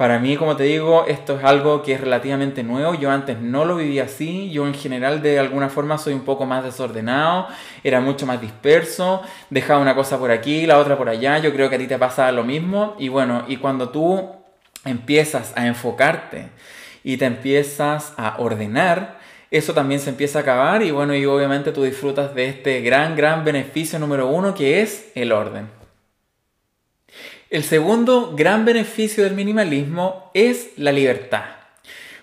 Para 0.00 0.18
mí, 0.18 0.38
como 0.38 0.56
te 0.56 0.62
digo, 0.64 1.04
esto 1.08 1.36
es 1.36 1.44
algo 1.44 1.82
que 1.82 1.92
es 1.92 2.00
relativamente 2.00 2.62
nuevo. 2.62 2.94
Yo 2.94 3.10
antes 3.10 3.38
no 3.38 3.66
lo 3.66 3.76
vivía 3.76 4.04
así. 4.04 4.50
Yo 4.50 4.66
en 4.66 4.72
general 4.72 5.20
de 5.20 5.38
alguna 5.38 5.68
forma 5.68 5.98
soy 5.98 6.14
un 6.14 6.24
poco 6.24 6.46
más 6.46 6.64
desordenado, 6.64 7.48
era 7.84 8.00
mucho 8.00 8.24
más 8.24 8.40
disperso, 8.40 9.20
dejaba 9.50 9.78
una 9.78 9.94
cosa 9.94 10.18
por 10.18 10.30
aquí, 10.30 10.64
la 10.64 10.78
otra 10.78 10.96
por 10.96 11.10
allá. 11.10 11.36
Yo 11.36 11.52
creo 11.52 11.68
que 11.68 11.76
a 11.76 11.78
ti 11.78 11.86
te 11.86 11.98
pasa 11.98 12.32
lo 12.32 12.44
mismo. 12.44 12.96
Y 12.98 13.10
bueno, 13.10 13.44
y 13.46 13.58
cuando 13.58 13.90
tú 13.90 14.26
empiezas 14.86 15.52
a 15.54 15.66
enfocarte 15.66 16.48
y 17.04 17.18
te 17.18 17.26
empiezas 17.26 18.14
a 18.16 18.36
ordenar, 18.38 19.18
eso 19.50 19.74
también 19.74 20.00
se 20.00 20.08
empieza 20.08 20.38
a 20.38 20.42
acabar 20.42 20.82
y 20.82 20.92
bueno, 20.92 21.14
y 21.14 21.26
obviamente 21.26 21.72
tú 21.72 21.82
disfrutas 21.82 22.34
de 22.34 22.48
este 22.48 22.80
gran, 22.80 23.16
gran 23.16 23.44
beneficio 23.44 23.98
número 23.98 24.28
uno 24.28 24.54
que 24.54 24.80
es 24.80 25.12
el 25.14 25.30
orden. 25.30 25.79
El 27.50 27.64
segundo 27.64 28.34
gran 28.36 28.64
beneficio 28.64 29.24
del 29.24 29.34
minimalismo 29.34 30.30
es 30.34 30.70
la 30.76 30.92
libertad. 30.92 31.46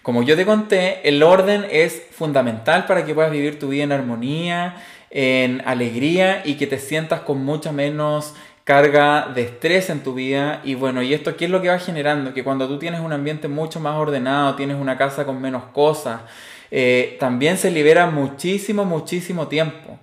Como 0.02 0.24
yo 0.24 0.38
te 0.38 0.46
conté, 0.46 1.02
el 1.04 1.22
orden 1.22 1.66
es 1.70 2.02
fundamental 2.12 2.86
para 2.86 3.04
que 3.04 3.14
puedas 3.14 3.30
vivir 3.30 3.60
tu 3.60 3.68
vida 3.68 3.84
en 3.84 3.92
armonía, 3.92 4.78
en 5.10 5.62
alegría 5.66 6.44
y 6.46 6.56
que 6.56 6.66
te 6.66 6.80
sientas 6.80 7.20
con 7.20 7.44
mucha 7.44 7.74
menos 7.74 8.36
carga 8.64 9.30
de 9.36 9.42
estrés 9.42 9.90
en 9.90 10.02
tu 10.02 10.14
vida 10.14 10.62
y 10.64 10.76
bueno, 10.76 11.02
y 11.02 11.14
esto 11.14 11.36
qué 11.36 11.44
es 11.44 11.52
lo 11.52 11.62
que 11.62 11.68
va 11.68 11.80
generando, 11.80 12.34
que 12.34 12.46
cuando 12.46 12.70
tú 12.70 12.80
tienes 12.80 13.02
un 13.02 13.12
ambiente 13.12 13.50
mucho 13.50 13.82
más 13.82 13.98
ordenado, 13.98 14.56
tienes 14.56 14.78
una 14.78 14.98
casa 14.98 15.26
con 15.26 15.42
menos 15.42 15.64
cosas, 15.74 16.22
eh, 16.72 17.18
también 17.20 17.58
se 17.58 17.72
libera 17.72 18.08
muchísimo, 18.08 18.86
muchísimo 18.86 19.48
tiempo. 19.48 19.98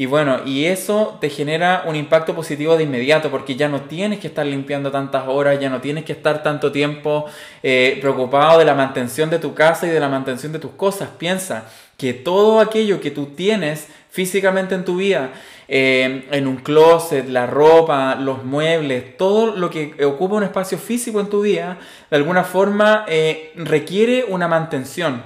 Y 0.00 0.06
bueno, 0.06 0.40
y 0.46 0.64
eso 0.64 1.18
te 1.20 1.28
genera 1.28 1.84
un 1.86 1.94
impacto 1.94 2.34
positivo 2.34 2.74
de 2.78 2.84
inmediato 2.84 3.30
porque 3.30 3.56
ya 3.56 3.68
no 3.68 3.82
tienes 3.82 4.18
que 4.18 4.28
estar 4.28 4.46
limpiando 4.46 4.90
tantas 4.90 5.28
horas, 5.28 5.60
ya 5.60 5.68
no 5.68 5.82
tienes 5.82 6.04
que 6.04 6.12
estar 6.12 6.42
tanto 6.42 6.72
tiempo 6.72 7.26
eh, 7.62 7.98
preocupado 8.00 8.58
de 8.58 8.64
la 8.64 8.74
mantención 8.74 9.28
de 9.28 9.38
tu 9.38 9.52
casa 9.52 9.86
y 9.86 9.90
de 9.90 10.00
la 10.00 10.08
mantención 10.08 10.52
de 10.52 10.58
tus 10.58 10.70
cosas. 10.70 11.10
Piensa 11.18 11.66
que 11.98 12.14
todo 12.14 12.60
aquello 12.60 12.98
que 12.98 13.10
tú 13.10 13.26
tienes 13.26 13.88
físicamente 14.08 14.74
en 14.74 14.86
tu 14.86 14.96
vida, 14.96 15.32
eh, 15.68 16.26
en 16.30 16.46
un 16.46 16.56
closet, 16.56 17.28
la 17.28 17.46
ropa, 17.46 18.14
los 18.14 18.42
muebles, 18.42 19.18
todo 19.18 19.54
lo 19.54 19.68
que 19.68 20.02
ocupa 20.02 20.36
un 20.36 20.44
espacio 20.44 20.78
físico 20.78 21.20
en 21.20 21.28
tu 21.28 21.42
vida, 21.42 21.76
de 22.10 22.16
alguna 22.16 22.44
forma 22.44 23.04
eh, 23.06 23.52
requiere 23.54 24.24
una 24.26 24.48
mantención 24.48 25.22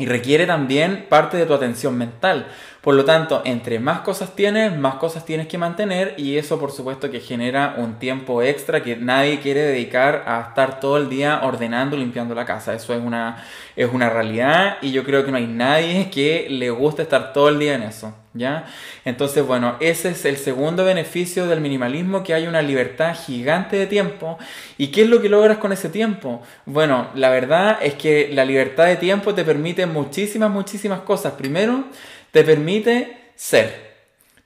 y 0.00 0.06
requiere 0.06 0.46
también 0.46 1.04
parte 1.10 1.36
de 1.36 1.44
tu 1.44 1.52
atención 1.52 1.96
mental. 1.96 2.46
Por 2.80 2.94
lo 2.94 3.04
tanto, 3.04 3.42
entre 3.44 3.78
más 3.78 4.00
cosas 4.00 4.34
tienes, 4.34 4.74
más 4.74 4.94
cosas 4.94 5.26
tienes 5.26 5.46
que 5.46 5.58
mantener 5.58 6.14
y 6.16 6.38
eso 6.38 6.58
por 6.58 6.72
supuesto 6.72 7.10
que 7.10 7.20
genera 7.20 7.74
un 7.76 7.98
tiempo 7.98 8.42
extra 8.42 8.82
que 8.82 8.96
nadie 8.96 9.40
quiere 9.40 9.60
dedicar 9.60 10.24
a 10.26 10.40
estar 10.48 10.80
todo 10.80 10.96
el 10.96 11.10
día 11.10 11.42
ordenando, 11.42 11.98
limpiando 11.98 12.34
la 12.34 12.46
casa. 12.46 12.72
Eso 12.72 12.94
es 12.94 13.02
una, 13.02 13.44
es 13.76 13.92
una 13.92 14.08
realidad 14.08 14.78
y 14.80 14.92
yo 14.92 15.04
creo 15.04 15.22
que 15.26 15.30
no 15.30 15.36
hay 15.36 15.46
nadie 15.46 16.08
que 16.10 16.46
le 16.48 16.70
guste 16.70 17.02
estar 17.02 17.34
todo 17.34 17.50
el 17.50 17.58
día 17.58 17.74
en 17.74 17.82
eso. 17.82 18.14
¿Ya? 18.32 18.66
Entonces, 19.04 19.44
bueno, 19.44 19.76
ese 19.80 20.10
es 20.10 20.24
el 20.24 20.36
segundo 20.36 20.84
beneficio 20.84 21.48
del 21.48 21.60
minimalismo, 21.60 22.22
que 22.22 22.32
hay 22.32 22.46
una 22.46 22.62
libertad 22.62 23.16
gigante 23.16 23.76
de 23.76 23.86
tiempo. 23.88 24.38
¿Y 24.78 24.88
qué 24.88 25.02
es 25.02 25.08
lo 25.08 25.20
que 25.20 25.28
logras 25.28 25.58
con 25.58 25.72
ese 25.72 25.88
tiempo? 25.88 26.40
Bueno, 26.64 27.10
la 27.14 27.30
verdad 27.30 27.78
es 27.82 27.94
que 27.94 28.30
la 28.32 28.44
libertad 28.44 28.86
de 28.86 28.96
tiempo 28.96 29.34
te 29.34 29.44
permite 29.44 29.86
muchísimas, 29.86 30.48
muchísimas 30.48 31.00
cosas. 31.00 31.32
Primero, 31.32 31.86
te 32.30 32.44
permite 32.44 33.18
ser. 33.34 33.90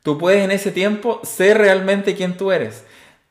Tú 0.02 0.16
puedes 0.16 0.42
en 0.42 0.50
ese 0.50 0.70
tiempo 0.70 1.20
ser 1.22 1.58
realmente 1.58 2.14
quien 2.14 2.38
tú 2.38 2.52
eres. 2.52 2.84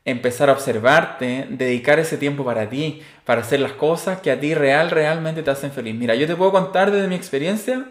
Empezar 0.04 0.50
a 0.50 0.52
observarte, 0.52 1.46
dedicar 1.50 1.98
ese 1.98 2.16
tiempo 2.16 2.44
para 2.44 2.68
ti, 2.68 3.02
para 3.24 3.40
hacer 3.40 3.58
las 3.58 3.72
cosas 3.72 4.20
que 4.20 4.30
a 4.30 4.38
ti 4.38 4.54
real, 4.54 4.90
realmente 4.90 5.42
te 5.42 5.50
hacen 5.50 5.72
feliz. 5.72 5.96
Mira, 5.96 6.14
yo 6.14 6.28
te 6.28 6.36
puedo 6.36 6.52
contar 6.52 6.92
desde 6.92 7.08
mi 7.08 7.16
experiencia 7.16 7.86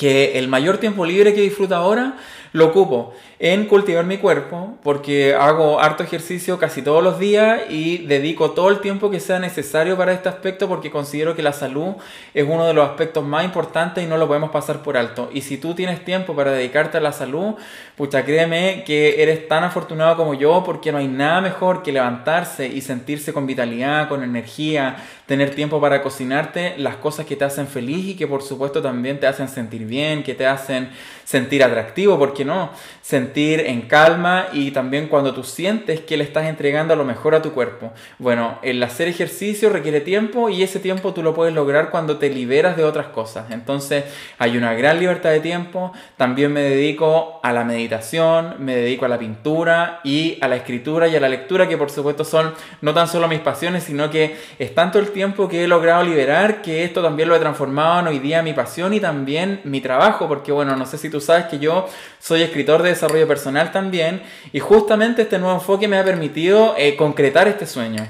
que 0.00 0.38
el 0.38 0.48
mayor 0.48 0.78
tiempo 0.78 1.04
libre 1.04 1.34
que 1.34 1.42
disfruto 1.42 1.76
ahora 1.76 2.16
lo 2.52 2.66
ocupo 2.66 3.14
en 3.38 3.66
cultivar 3.66 4.04
mi 4.04 4.18
cuerpo 4.18 4.74
porque 4.82 5.34
hago 5.34 5.80
harto 5.80 6.02
ejercicio 6.02 6.58
casi 6.58 6.82
todos 6.82 7.02
los 7.02 7.18
días 7.18 7.62
y 7.70 7.98
dedico 8.06 8.50
todo 8.50 8.68
el 8.68 8.80
tiempo 8.80 9.10
que 9.10 9.18
sea 9.18 9.38
necesario 9.38 9.96
para 9.96 10.12
este 10.12 10.28
aspecto 10.28 10.68
porque 10.68 10.90
considero 10.90 11.34
que 11.34 11.42
la 11.42 11.52
salud 11.52 11.94
es 12.34 12.46
uno 12.46 12.66
de 12.66 12.74
los 12.74 12.88
aspectos 12.88 13.24
más 13.24 13.44
importantes 13.44 14.04
y 14.04 14.06
no 14.06 14.16
lo 14.16 14.26
podemos 14.26 14.50
pasar 14.50 14.82
por 14.82 14.96
alto. 14.96 15.30
Y 15.32 15.42
si 15.42 15.56
tú 15.56 15.74
tienes 15.74 16.04
tiempo 16.04 16.34
para 16.34 16.52
dedicarte 16.52 16.98
a 16.98 17.00
la 17.00 17.12
salud, 17.12 17.54
pucha, 17.96 18.24
créeme 18.24 18.84
que 18.84 19.22
eres 19.22 19.48
tan 19.48 19.64
afortunado 19.64 20.16
como 20.16 20.34
yo 20.34 20.62
porque 20.64 20.92
no 20.92 20.98
hay 20.98 21.08
nada 21.08 21.40
mejor 21.40 21.82
que 21.82 21.92
levantarse 21.92 22.66
y 22.66 22.80
sentirse 22.80 23.32
con 23.32 23.46
vitalidad, 23.46 24.08
con 24.08 24.22
energía, 24.22 24.96
tener 25.26 25.54
tiempo 25.54 25.80
para 25.80 26.02
cocinarte 26.02 26.74
las 26.76 26.96
cosas 26.96 27.24
que 27.24 27.36
te 27.36 27.44
hacen 27.44 27.68
feliz 27.68 28.04
y 28.06 28.14
que 28.16 28.26
por 28.26 28.42
supuesto 28.42 28.82
también 28.82 29.20
te 29.20 29.26
hacen 29.26 29.48
sentir 29.48 29.86
bien, 29.86 30.22
que 30.22 30.34
te 30.34 30.46
hacen 30.46 30.90
sentir 31.24 31.62
atractivo, 31.62 32.18
porque 32.18 32.39
no? 32.44 32.70
Sentir 33.02 33.60
en 33.60 33.82
calma 33.82 34.46
y 34.52 34.70
también 34.70 35.08
cuando 35.08 35.34
tú 35.34 35.44
sientes 35.44 36.00
que 36.00 36.16
le 36.16 36.24
estás 36.24 36.46
entregando 36.46 36.96
lo 36.96 37.04
mejor 37.04 37.34
a 37.34 37.42
tu 37.42 37.52
cuerpo. 37.52 37.92
Bueno, 38.18 38.58
el 38.62 38.82
hacer 38.82 39.08
ejercicio 39.08 39.70
requiere 39.70 40.00
tiempo 40.00 40.48
y 40.48 40.62
ese 40.62 40.80
tiempo 40.80 41.12
tú 41.12 41.22
lo 41.22 41.34
puedes 41.34 41.54
lograr 41.54 41.90
cuando 41.90 42.18
te 42.18 42.30
liberas 42.30 42.76
de 42.76 42.84
otras 42.84 43.08
cosas. 43.08 43.50
Entonces 43.50 44.04
hay 44.38 44.56
una 44.56 44.74
gran 44.74 44.98
libertad 44.98 45.30
de 45.30 45.40
tiempo. 45.40 45.92
También 46.16 46.52
me 46.52 46.62
dedico 46.62 47.40
a 47.42 47.52
la 47.52 47.64
meditación, 47.64 48.56
me 48.58 48.76
dedico 48.76 49.04
a 49.04 49.08
la 49.08 49.18
pintura 49.18 50.00
y 50.04 50.38
a 50.40 50.48
la 50.48 50.56
escritura 50.56 51.08
y 51.08 51.16
a 51.16 51.20
la 51.20 51.28
lectura, 51.28 51.68
que 51.68 51.76
por 51.76 51.90
supuesto 51.90 52.24
son 52.24 52.54
no 52.80 52.94
tan 52.94 53.08
solo 53.08 53.28
mis 53.28 53.40
pasiones, 53.40 53.84
sino 53.84 54.10
que 54.10 54.36
es 54.58 54.74
tanto 54.74 54.98
el 54.98 55.10
tiempo 55.10 55.48
que 55.48 55.64
he 55.64 55.68
logrado 55.68 56.02
liberar 56.02 56.62
que 56.62 56.84
esto 56.84 57.02
también 57.02 57.28
lo 57.28 57.36
he 57.36 57.38
transformado 57.38 58.00
en 58.00 58.06
hoy 58.08 58.18
día 58.18 58.42
mi 58.42 58.52
pasión 58.52 58.94
y 58.94 59.00
también 59.00 59.60
mi 59.64 59.80
trabajo, 59.80 60.28
porque 60.28 60.52
bueno, 60.52 60.76
no 60.76 60.86
sé 60.86 60.98
si 60.98 61.10
tú 61.10 61.20
sabes 61.20 61.46
que 61.46 61.58
yo 61.58 61.86
soy 62.30 62.42
escritor 62.42 62.84
de 62.84 62.90
desarrollo 62.90 63.26
personal 63.26 63.72
también 63.72 64.22
y 64.52 64.60
justamente 64.60 65.22
este 65.22 65.40
nuevo 65.40 65.54
enfoque 65.54 65.88
me 65.88 65.98
ha 65.98 66.04
permitido 66.04 66.76
eh, 66.78 66.94
concretar 66.94 67.48
este 67.48 67.66
sueño. 67.66 68.06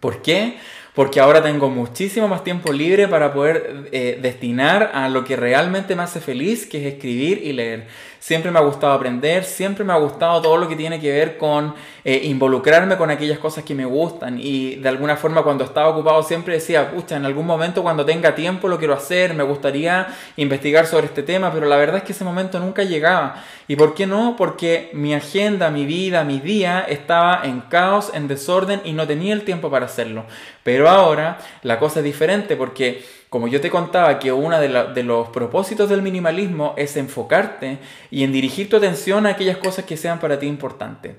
¿Por 0.00 0.20
qué? 0.20 0.56
porque 0.94 1.20
ahora 1.20 1.42
tengo 1.42 1.70
muchísimo 1.70 2.28
más 2.28 2.44
tiempo 2.44 2.72
libre 2.72 3.08
para 3.08 3.32
poder 3.32 3.88
eh, 3.92 4.18
destinar 4.20 4.90
a 4.92 5.08
lo 5.08 5.24
que 5.24 5.36
realmente 5.36 5.96
me 5.96 6.02
hace 6.02 6.20
feliz, 6.20 6.66
que 6.66 6.86
es 6.86 6.94
escribir 6.94 7.40
y 7.42 7.52
leer. 7.52 7.86
Siempre 8.22 8.52
me 8.52 8.60
ha 8.60 8.62
gustado 8.62 8.92
aprender, 8.92 9.42
siempre 9.42 9.82
me 9.84 9.92
ha 9.92 9.96
gustado 9.96 10.40
todo 10.40 10.56
lo 10.56 10.68
que 10.68 10.76
tiene 10.76 11.00
que 11.00 11.10
ver 11.10 11.36
con 11.36 11.74
eh, 12.04 12.20
involucrarme 12.22 12.96
con 12.96 13.10
aquellas 13.10 13.40
cosas 13.40 13.64
que 13.64 13.74
me 13.74 13.84
gustan 13.84 14.38
y 14.38 14.76
de 14.76 14.88
alguna 14.88 15.16
forma 15.16 15.42
cuando 15.42 15.64
estaba 15.64 15.88
ocupado 15.88 16.22
siempre 16.22 16.54
decía, 16.54 16.92
pucha, 16.92 17.16
en 17.16 17.24
algún 17.24 17.44
momento 17.44 17.82
cuando 17.82 18.04
tenga 18.04 18.36
tiempo 18.36 18.68
lo 18.68 18.78
quiero 18.78 18.94
hacer, 18.94 19.34
me 19.34 19.42
gustaría 19.42 20.06
investigar 20.36 20.86
sobre 20.86 21.06
este 21.06 21.24
tema, 21.24 21.52
pero 21.52 21.66
la 21.66 21.74
verdad 21.74 21.96
es 21.96 22.02
que 22.04 22.12
ese 22.12 22.22
momento 22.22 22.60
nunca 22.60 22.84
llegaba. 22.84 23.42
¿Y 23.66 23.74
por 23.74 23.92
qué 23.92 24.06
no? 24.06 24.36
Porque 24.38 24.90
mi 24.92 25.14
agenda, 25.14 25.72
mi 25.72 25.84
vida, 25.84 26.22
mi 26.22 26.38
día 26.38 26.86
estaba 26.88 27.40
en 27.42 27.62
caos, 27.62 28.12
en 28.14 28.28
desorden 28.28 28.82
y 28.84 28.92
no 28.92 29.04
tenía 29.04 29.32
el 29.32 29.42
tiempo 29.42 29.68
para 29.68 29.86
hacerlo. 29.86 30.26
Pero 30.62 30.88
ahora 30.88 31.38
la 31.64 31.80
cosa 31.80 31.98
es 31.98 32.04
diferente 32.04 32.54
porque 32.54 33.02
como 33.32 33.48
yo 33.48 33.62
te 33.62 33.70
contaba 33.70 34.18
que 34.18 34.30
uno 34.30 34.60
de, 34.60 35.02
los 35.02 35.28
propósitos 35.30 35.88
del 35.88 36.02
minimalismo 36.02 36.74
es 36.76 36.98
enfocarte 36.98 37.78
y 38.10 38.24
en 38.24 38.30
dirigir 38.30 38.68
tu 38.68 38.76
atención 38.76 39.24
a 39.24 39.30
aquellas 39.30 39.56
cosas 39.56 39.86
que 39.86 39.96
sean 39.96 40.20
para 40.20 40.38
ti 40.38 40.44
importantes. 40.44 41.14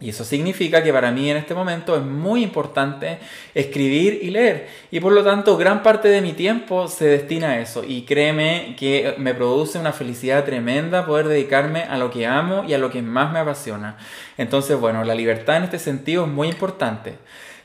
Y 0.00 0.08
eso 0.08 0.24
significa 0.24 0.82
que 0.82 0.92
para 0.92 1.12
mí 1.12 1.30
en 1.30 1.36
este 1.36 1.54
momento 1.54 1.96
es 1.96 2.02
muy 2.02 2.42
importante 2.42 3.20
escribir 3.54 4.18
y 4.22 4.30
leer. 4.30 4.66
Y 4.90 4.98
por 4.98 5.12
lo 5.12 5.22
tanto, 5.22 5.56
gran 5.56 5.84
parte 5.84 6.08
de 6.08 6.20
mi 6.20 6.32
tiempo 6.32 6.88
se 6.88 7.04
destina 7.04 7.50
a 7.50 7.60
eso. 7.60 7.84
Y 7.86 8.02
créeme 8.02 8.74
que 8.76 9.14
me 9.18 9.32
produce 9.32 9.78
una 9.78 9.92
felicidad 9.92 10.44
tremenda 10.44 11.06
poder 11.06 11.28
dedicarme 11.28 11.84
a 11.84 11.96
lo 11.96 12.10
que 12.10 12.26
amo 12.26 12.64
y 12.66 12.74
a 12.74 12.78
lo 12.78 12.90
que 12.90 13.02
más 13.02 13.32
me 13.32 13.38
apasiona. 13.38 13.98
Entonces, 14.36 14.80
bueno, 14.80 15.04
la 15.04 15.14
libertad 15.14 15.58
en 15.58 15.62
este 15.62 15.78
sentido 15.78 16.24
es 16.24 16.28
muy 16.28 16.48
importante. 16.48 17.18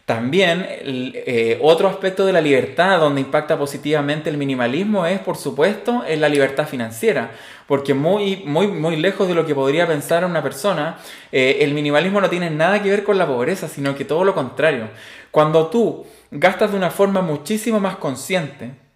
También 0.08 0.66
eh, 0.70 1.60
otro 1.62 1.90
aspecto 1.90 2.26
de 2.26 2.32
la 2.32 2.40
libertad 2.40 2.98
donde 2.98 3.20
impacta 3.20 3.60
positivamente 3.60 4.30
el 4.30 4.38
minimalismo 4.38 5.06
es, 5.06 5.20
por 5.20 5.36
supuesto, 5.36 6.06
en 6.08 6.22
la 6.22 6.30
libertad 6.30 6.66
financiera, 6.66 7.32
porque 7.68 7.94
muy, 7.94 8.38
muy, 8.46 8.68
muy 8.68 8.96
lejos 8.96 9.28
de 9.28 9.36
lo 9.36 9.46
que 9.46 9.54
podría 9.54 9.86
pensar 9.86 10.24
una 10.24 10.42
persona, 10.42 10.98
eh, 11.34 11.58
el 11.60 11.74
minimalismo 11.74 12.22
no 12.22 12.30
tiene 12.30 12.50
nada 12.50 12.82
que 12.82 12.90
ver 12.90 13.04
con 13.04 13.18
la 13.18 13.28
pobreza, 13.28 13.68
sino 13.68 13.96
que 13.96 14.06
todo 14.06 14.24
lo 14.24 14.34
contrario. 14.34 14.88
Cuando 15.30 15.68
tú 15.68 16.06
gastas 16.32 16.72
de 16.72 16.78
una 16.78 16.90
forma 16.90 17.20
muchísimo 17.20 17.82
más 17.82 17.98
consciente, 17.98 18.87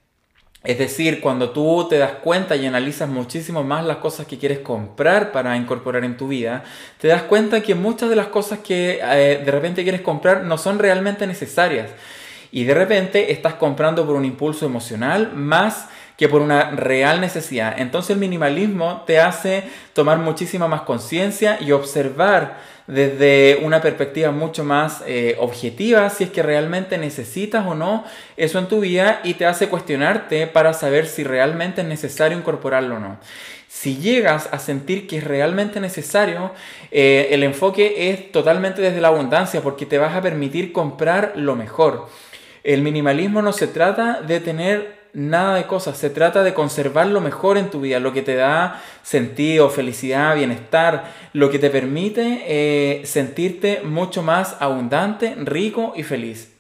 es 0.63 0.77
decir, 0.77 1.21
cuando 1.21 1.49
tú 1.49 1.87
te 1.89 1.97
das 1.97 2.11
cuenta 2.23 2.55
y 2.55 2.67
analizas 2.67 3.09
muchísimo 3.09 3.63
más 3.63 3.83
las 3.83 3.97
cosas 3.97 4.27
que 4.27 4.37
quieres 4.37 4.59
comprar 4.59 5.31
para 5.31 5.57
incorporar 5.57 6.03
en 6.03 6.17
tu 6.17 6.27
vida, 6.27 6.63
te 6.99 7.07
das 7.07 7.23
cuenta 7.23 7.61
que 7.61 7.73
muchas 7.73 8.11
de 8.11 8.15
las 8.15 8.27
cosas 8.27 8.59
que 8.59 8.99
eh, 9.01 9.41
de 9.43 9.51
repente 9.51 9.81
quieres 9.81 10.01
comprar 10.01 10.43
no 10.43 10.59
son 10.59 10.77
realmente 10.77 11.25
necesarias. 11.25 11.89
Y 12.51 12.65
de 12.65 12.75
repente 12.75 13.31
estás 13.31 13.55
comprando 13.55 14.05
por 14.05 14.15
un 14.15 14.25
impulso 14.25 14.67
emocional 14.67 15.31
más 15.33 15.87
que 16.21 16.29
por 16.29 16.43
una 16.43 16.69
real 16.69 17.19
necesidad. 17.19 17.73
Entonces 17.79 18.11
el 18.11 18.19
minimalismo 18.19 19.01
te 19.07 19.19
hace 19.19 19.63
tomar 19.93 20.19
muchísima 20.19 20.67
más 20.67 20.81
conciencia 20.81 21.57
y 21.59 21.71
observar 21.71 22.59
desde 22.85 23.57
una 23.63 23.81
perspectiva 23.81 24.29
mucho 24.29 24.63
más 24.63 25.03
eh, 25.07 25.35
objetiva 25.39 26.07
si 26.11 26.25
es 26.25 26.29
que 26.29 26.43
realmente 26.43 26.99
necesitas 26.99 27.65
o 27.65 27.73
no 27.73 28.03
eso 28.37 28.59
en 28.59 28.67
tu 28.67 28.81
vida 28.81 29.21
y 29.23 29.33
te 29.33 29.47
hace 29.47 29.67
cuestionarte 29.67 30.45
para 30.45 30.73
saber 30.73 31.07
si 31.07 31.23
realmente 31.23 31.81
es 31.81 31.87
necesario 31.87 32.37
incorporarlo 32.37 32.97
o 32.97 32.99
no. 32.99 33.17
Si 33.67 33.97
llegas 33.97 34.47
a 34.51 34.59
sentir 34.59 35.07
que 35.07 35.17
es 35.17 35.23
realmente 35.23 35.79
necesario, 35.79 36.51
eh, 36.91 37.29
el 37.31 37.41
enfoque 37.41 38.11
es 38.11 38.31
totalmente 38.31 38.83
desde 38.83 39.01
la 39.01 39.07
abundancia 39.07 39.61
porque 39.61 39.87
te 39.87 39.97
vas 39.97 40.15
a 40.15 40.21
permitir 40.21 40.71
comprar 40.71 41.33
lo 41.33 41.55
mejor. 41.55 42.09
El 42.63 42.83
minimalismo 42.83 43.41
no 43.41 43.53
se 43.53 43.65
trata 43.65 44.21
de 44.21 44.39
tener 44.39 45.00
nada 45.13 45.55
de 45.55 45.67
cosas, 45.67 45.97
se 45.97 46.09
trata 46.09 46.43
de 46.43 46.53
conservar 46.53 47.07
lo 47.07 47.21
mejor 47.21 47.57
en 47.57 47.69
tu 47.69 47.81
vida, 47.81 47.99
lo 47.99 48.13
que 48.13 48.21
te 48.21 48.35
da 48.35 48.81
sentido, 49.03 49.69
felicidad, 49.69 50.35
bienestar, 50.35 51.05
lo 51.33 51.49
que 51.49 51.59
te 51.59 51.69
permite 51.69 52.43
eh, 52.47 53.05
sentirte 53.05 53.81
mucho 53.83 54.23
más 54.23 54.55
abundante, 54.59 55.35
rico 55.37 55.93
y 55.95 56.03
feliz. 56.03 56.50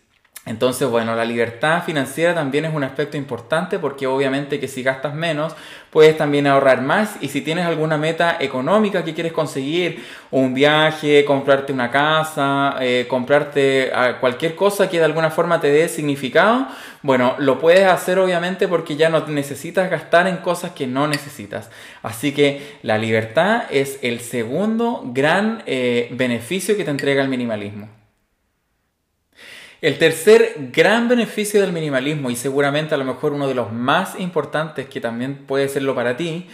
Entonces, 0.43 0.89
bueno, 0.89 1.15
la 1.15 1.23
libertad 1.23 1.83
financiera 1.83 2.33
también 2.33 2.65
es 2.65 2.73
un 2.73 2.83
aspecto 2.83 3.15
importante 3.15 3.77
porque 3.77 4.07
obviamente 4.07 4.59
que 4.59 4.67
si 4.67 4.81
gastas 4.81 5.13
menos, 5.13 5.55
puedes 5.91 6.17
también 6.17 6.47
ahorrar 6.47 6.81
más 6.81 7.15
y 7.21 7.27
si 7.27 7.41
tienes 7.41 7.67
alguna 7.67 7.97
meta 7.97 8.37
económica 8.39 9.03
que 9.03 9.13
quieres 9.13 9.33
conseguir, 9.33 10.03
un 10.31 10.55
viaje, 10.55 11.25
comprarte 11.25 11.71
una 11.71 11.91
casa, 11.91 12.75
eh, 12.81 13.05
comprarte 13.07 13.91
ah, 13.93 14.17
cualquier 14.19 14.55
cosa 14.55 14.89
que 14.89 14.97
de 14.97 15.05
alguna 15.05 15.29
forma 15.29 15.61
te 15.61 15.71
dé 15.71 15.87
significado, 15.87 16.67
bueno, 17.03 17.35
lo 17.37 17.59
puedes 17.59 17.85
hacer 17.85 18.17
obviamente 18.17 18.67
porque 18.67 18.95
ya 18.95 19.09
no 19.09 19.27
necesitas 19.27 19.91
gastar 19.91 20.25
en 20.25 20.37
cosas 20.37 20.71
que 20.71 20.87
no 20.87 21.07
necesitas. 21.07 21.69
Así 22.01 22.31
que 22.33 22.79
la 22.81 22.97
libertad 22.97 23.65
es 23.69 23.99
el 24.01 24.19
segundo 24.21 25.03
gran 25.05 25.61
eh, 25.67 26.09
beneficio 26.13 26.75
que 26.75 26.83
te 26.83 26.89
entrega 26.89 27.21
el 27.21 27.29
minimalismo. 27.29 28.00
El 29.81 29.97
tercer 29.97 30.69
gran 30.71 31.07
beneficio 31.07 31.59
del 31.59 31.73
minimalismo, 31.73 32.29
y 32.29 32.35
seguramente 32.35 32.93
a 32.93 32.99
lo 32.99 33.03
mejor 33.03 33.33
uno 33.33 33.47
de 33.47 33.55
los 33.55 33.73
más 33.73 34.19
importantes 34.19 34.87
que 34.87 35.01
también 35.01 35.47
puede 35.47 35.69
serlo 35.69 35.95
para 35.95 36.15
ti, 36.15 36.47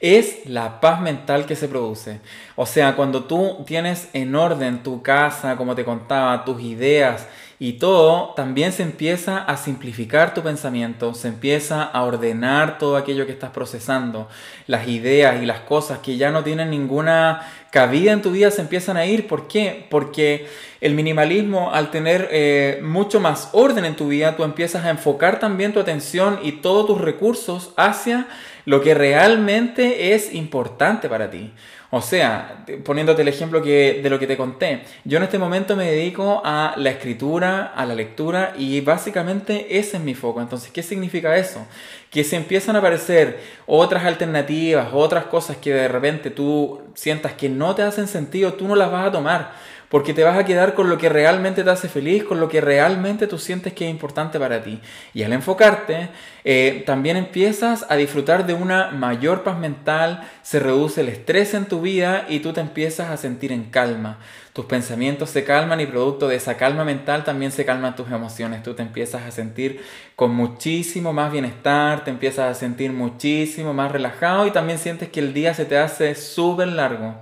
es 0.00 0.40
la 0.46 0.80
paz 0.80 1.00
mental 1.00 1.46
que 1.46 1.54
se 1.54 1.68
produce. 1.68 2.18
O 2.56 2.66
sea, 2.66 2.96
cuando 2.96 3.22
tú 3.22 3.62
tienes 3.68 4.08
en 4.14 4.34
orden 4.34 4.82
tu 4.82 5.00
casa, 5.00 5.56
como 5.56 5.76
te 5.76 5.84
contaba, 5.84 6.44
tus 6.44 6.60
ideas 6.60 7.28
y 7.60 7.74
todo, 7.74 8.34
también 8.34 8.72
se 8.72 8.82
empieza 8.82 9.38
a 9.38 9.56
simplificar 9.56 10.34
tu 10.34 10.42
pensamiento, 10.42 11.14
se 11.14 11.28
empieza 11.28 11.84
a 11.84 12.02
ordenar 12.02 12.78
todo 12.78 12.96
aquello 12.96 13.26
que 13.26 13.32
estás 13.32 13.50
procesando. 13.50 14.28
Las 14.66 14.88
ideas 14.88 15.40
y 15.40 15.46
las 15.46 15.60
cosas 15.60 16.00
que 16.00 16.16
ya 16.16 16.32
no 16.32 16.42
tienen 16.42 16.70
ninguna 16.70 17.48
cabida 17.72 18.12
en 18.12 18.20
tu 18.20 18.30
vida 18.30 18.50
se 18.50 18.60
empiezan 18.60 18.98
a 18.98 19.06
ir. 19.06 19.26
¿Por 19.26 19.48
qué? 19.48 19.86
Porque 19.88 20.46
el 20.82 20.94
minimalismo, 20.94 21.72
al 21.72 21.90
tener 21.90 22.28
eh, 22.30 22.80
mucho 22.84 23.18
más 23.18 23.48
orden 23.52 23.86
en 23.86 23.96
tu 23.96 24.08
vida, 24.08 24.36
tú 24.36 24.44
empiezas 24.44 24.84
a 24.84 24.90
enfocar 24.90 25.40
también 25.40 25.72
tu 25.72 25.80
atención 25.80 26.38
y 26.42 26.52
todos 26.52 26.86
tus 26.86 27.00
recursos 27.00 27.72
hacia 27.78 28.28
lo 28.66 28.82
que 28.82 28.92
realmente 28.92 30.12
es 30.12 30.34
importante 30.34 31.08
para 31.08 31.30
ti. 31.30 31.50
O 31.94 32.00
sea, 32.00 32.64
poniéndote 32.86 33.20
el 33.20 33.28
ejemplo 33.28 33.60
que, 33.60 34.00
de 34.02 34.08
lo 34.08 34.18
que 34.18 34.26
te 34.26 34.38
conté, 34.38 34.80
yo 35.04 35.18
en 35.18 35.24
este 35.24 35.38
momento 35.38 35.76
me 35.76 35.90
dedico 35.90 36.40
a 36.42 36.72
la 36.78 36.88
escritura, 36.88 37.66
a 37.66 37.84
la 37.84 37.94
lectura 37.94 38.54
y 38.56 38.80
básicamente 38.80 39.78
ese 39.78 39.98
es 39.98 40.02
mi 40.02 40.14
foco. 40.14 40.40
Entonces, 40.40 40.70
¿qué 40.70 40.82
significa 40.82 41.36
eso? 41.36 41.66
Que 42.08 42.24
si 42.24 42.34
empiezan 42.34 42.76
a 42.76 42.78
aparecer 42.78 43.40
otras 43.66 44.06
alternativas, 44.06 44.88
otras 44.90 45.24
cosas 45.24 45.58
que 45.58 45.74
de 45.74 45.88
repente 45.88 46.30
tú 46.30 46.80
sientas 46.94 47.34
que 47.34 47.50
no 47.50 47.74
te 47.74 47.82
hacen 47.82 48.08
sentido, 48.08 48.54
tú 48.54 48.66
no 48.66 48.74
las 48.74 48.90
vas 48.90 49.08
a 49.08 49.12
tomar 49.12 49.52
porque 49.92 50.14
te 50.14 50.24
vas 50.24 50.38
a 50.38 50.46
quedar 50.46 50.72
con 50.72 50.88
lo 50.88 50.96
que 50.96 51.10
realmente 51.10 51.62
te 51.62 51.68
hace 51.68 51.86
feliz, 51.86 52.24
con 52.24 52.40
lo 52.40 52.48
que 52.48 52.62
realmente 52.62 53.26
tú 53.26 53.36
sientes 53.36 53.74
que 53.74 53.84
es 53.84 53.90
importante 53.90 54.38
para 54.38 54.62
ti. 54.64 54.80
Y 55.12 55.22
al 55.22 55.34
enfocarte, 55.34 56.08
eh, 56.44 56.82
también 56.86 57.18
empiezas 57.18 57.84
a 57.90 57.96
disfrutar 57.96 58.46
de 58.46 58.54
una 58.54 58.88
mayor 58.90 59.42
paz 59.42 59.58
mental, 59.58 60.26
se 60.40 60.60
reduce 60.60 61.02
el 61.02 61.10
estrés 61.10 61.52
en 61.52 61.66
tu 61.66 61.82
vida 61.82 62.24
y 62.26 62.40
tú 62.40 62.54
te 62.54 62.62
empiezas 62.62 63.10
a 63.10 63.18
sentir 63.18 63.52
en 63.52 63.64
calma. 63.64 64.18
Tus 64.54 64.64
pensamientos 64.64 65.28
se 65.28 65.44
calman 65.44 65.78
y 65.78 65.84
producto 65.84 66.26
de 66.26 66.36
esa 66.36 66.56
calma 66.56 66.86
mental 66.86 67.22
también 67.22 67.52
se 67.52 67.66
calman 67.66 67.94
tus 67.94 68.10
emociones. 68.10 68.62
Tú 68.62 68.72
te 68.72 68.80
empiezas 68.80 69.24
a 69.24 69.30
sentir 69.30 69.84
con 70.16 70.34
muchísimo 70.34 71.12
más 71.12 71.30
bienestar, 71.30 72.02
te 72.02 72.10
empiezas 72.10 72.50
a 72.50 72.58
sentir 72.58 72.94
muchísimo 72.94 73.74
más 73.74 73.92
relajado 73.92 74.46
y 74.46 74.52
también 74.52 74.78
sientes 74.78 75.10
que 75.10 75.20
el 75.20 75.34
día 75.34 75.52
se 75.52 75.66
te 75.66 75.76
hace 75.76 76.14
súper 76.14 76.68
largo, 76.68 77.14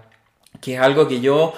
que 0.61 0.77
es 0.77 0.81
algo 0.81 1.09
que 1.09 1.21
yo 1.21 1.53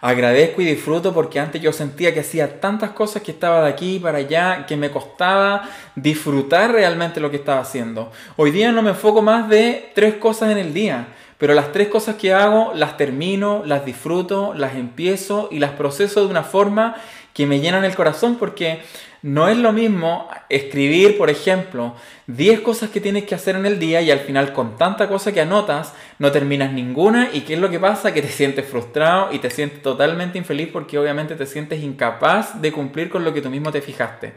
agradezco 0.00 0.62
y 0.62 0.64
disfruto 0.64 1.12
porque 1.12 1.40
antes 1.40 1.60
yo 1.60 1.72
sentía 1.72 2.12
que 2.12 2.20
hacía 2.20 2.60
tantas 2.60 2.90
cosas 2.90 3.22
que 3.22 3.32
estaba 3.32 3.62
de 3.62 3.70
aquí 3.70 3.98
para 3.98 4.18
allá 4.18 4.66
que 4.66 4.76
me 4.76 4.90
costaba 4.90 5.68
disfrutar 5.94 6.72
realmente 6.72 7.20
lo 7.20 7.30
que 7.30 7.36
estaba 7.36 7.60
haciendo. 7.60 8.12
Hoy 8.36 8.50
día 8.50 8.72
no 8.72 8.82
me 8.82 8.90
enfoco 8.90 9.22
más 9.22 9.48
de 9.48 9.90
tres 9.94 10.14
cosas 10.14 10.50
en 10.50 10.58
el 10.58 10.74
día, 10.74 11.08
pero 11.38 11.54
las 11.54 11.72
tres 11.72 11.88
cosas 11.88 12.16
que 12.16 12.32
hago 12.32 12.72
las 12.74 12.96
termino, 12.96 13.62
las 13.64 13.84
disfruto, 13.84 14.54
las 14.54 14.74
empiezo 14.74 15.48
y 15.50 15.58
las 15.58 15.72
proceso 15.72 16.24
de 16.24 16.30
una 16.30 16.42
forma 16.42 16.96
que 17.34 17.46
me 17.46 17.60
llenan 17.60 17.84
el 17.84 17.94
corazón 17.94 18.36
porque 18.36 18.80
no 19.26 19.48
es 19.48 19.56
lo 19.56 19.72
mismo 19.72 20.28
escribir, 20.48 21.18
por 21.18 21.30
ejemplo, 21.30 21.96
10 22.28 22.60
cosas 22.60 22.90
que 22.90 23.00
tienes 23.00 23.24
que 23.24 23.34
hacer 23.34 23.56
en 23.56 23.66
el 23.66 23.80
día 23.80 24.00
y 24.00 24.12
al 24.12 24.20
final 24.20 24.52
con 24.52 24.78
tanta 24.78 25.08
cosa 25.08 25.32
que 25.32 25.40
anotas 25.40 25.94
no 26.20 26.30
terminas 26.30 26.72
ninguna 26.72 27.30
y 27.32 27.40
qué 27.40 27.54
es 27.54 27.58
lo 27.58 27.68
que 27.68 27.80
pasa 27.80 28.14
que 28.14 28.22
te 28.22 28.28
sientes 28.28 28.68
frustrado 28.68 29.32
y 29.32 29.40
te 29.40 29.50
sientes 29.50 29.82
totalmente 29.82 30.38
infeliz 30.38 30.68
porque 30.72 30.96
obviamente 30.96 31.34
te 31.34 31.44
sientes 31.44 31.82
incapaz 31.82 32.62
de 32.62 32.70
cumplir 32.70 33.10
con 33.10 33.24
lo 33.24 33.34
que 33.34 33.42
tú 33.42 33.50
mismo 33.50 33.72
te 33.72 33.82
fijaste. 33.82 34.32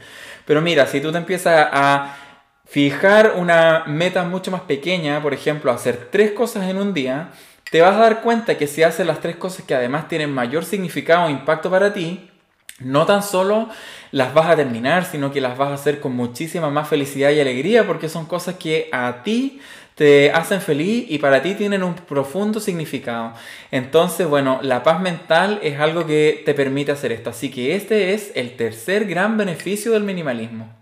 Pero 0.45 0.59
mira, 0.59 0.87
si 0.87 0.99
tú 0.99 1.11
te 1.11 1.19
empiezas 1.19 1.69
a 1.71 2.17
fijar 2.65 3.33
una 3.35 3.83
meta 3.85 4.23
mucho 4.23 4.49
más 4.49 4.61
pequeña, 4.61 5.21
por 5.21 5.35
ejemplo, 5.35 5.71
hacer 5.71 6.07
tres 6.11 6.31
cosas 6.31 6.67
en 6.67 6.77
un 6.77 6.95
día, 6.95 7.29
te 7.69 7.81
vas 7.81 7.95
a 7.95 7.99
dar 7.99 8.21
cuenta 8.21 8.57
que 8.57 8.65
si 8.65 8.81
haces 8.81 9.05
las 9.05 9.21
tres 9.21 9.35
cosas 9.35 9.67
que 9.67 9.75
además 9.75 10.07
tienen 10.07 10.33
mayor 10.33 10.65
significado 10.65 11.27
o 11.27 11.29
impacto 11.29 11.69
para 11.69 11.93
ti, 11.93 12.31
no 12.79 13.05
tan 13.05 13.23
solo 13.23 13.69
las 14.11 14.33
vas 14.33 14.47
a 14.47 14.55
terminar, 14.55 15.05
sino 15.05 15.31
que 15.31 15.41
las 15.41 15.57
vas 15.57 15.69
a 15.69 15.73
hacer 15.75 15.99
con 15.99 16.15
muchísima 16.15 16.69
más 16.69 16.87
felicidad 16.87 17.31
y 17.31 17.39
alegría 17.39 17.85
porque 17.85 18.09
son 18.09 18.25
cosas 18.25 18.55
que 18.55 18.89
a 18.91 19.21
ti 19.23 19.61
te 19.95 20.31
hacen 20.31 20.61
feliz 20.61 21.05
y 21.09 21.17
para 21.17 21.41
ti 21.41 21.55
tienen 21.55 21.83
un 21.83 21.93
profundo 21.93 22.61
significado. 22.61 23.33
Entonces, 23.69 24.27
bueno, 24.27 24.59
la 24.61 24.81
paz 24.81 25.01
mental 25.01 25.59
es 25.61 25.77
algo 25.79 26.05
que 26.05 26.41
te 26.45 26.53
permite 26.53 26.93
hacer 26.93 27.11
esto. 27.11 27.31
Así 27.31 27.51
que 27.51 27.75
este 27.75 28.13
es 28.13 28.31
el 28.35 28.55
tercer 28.55 29.05
gran 29.05 29.35
beneficio 29.35 29.91
del 29.91 30.03
minimalismo. 30.03 30.78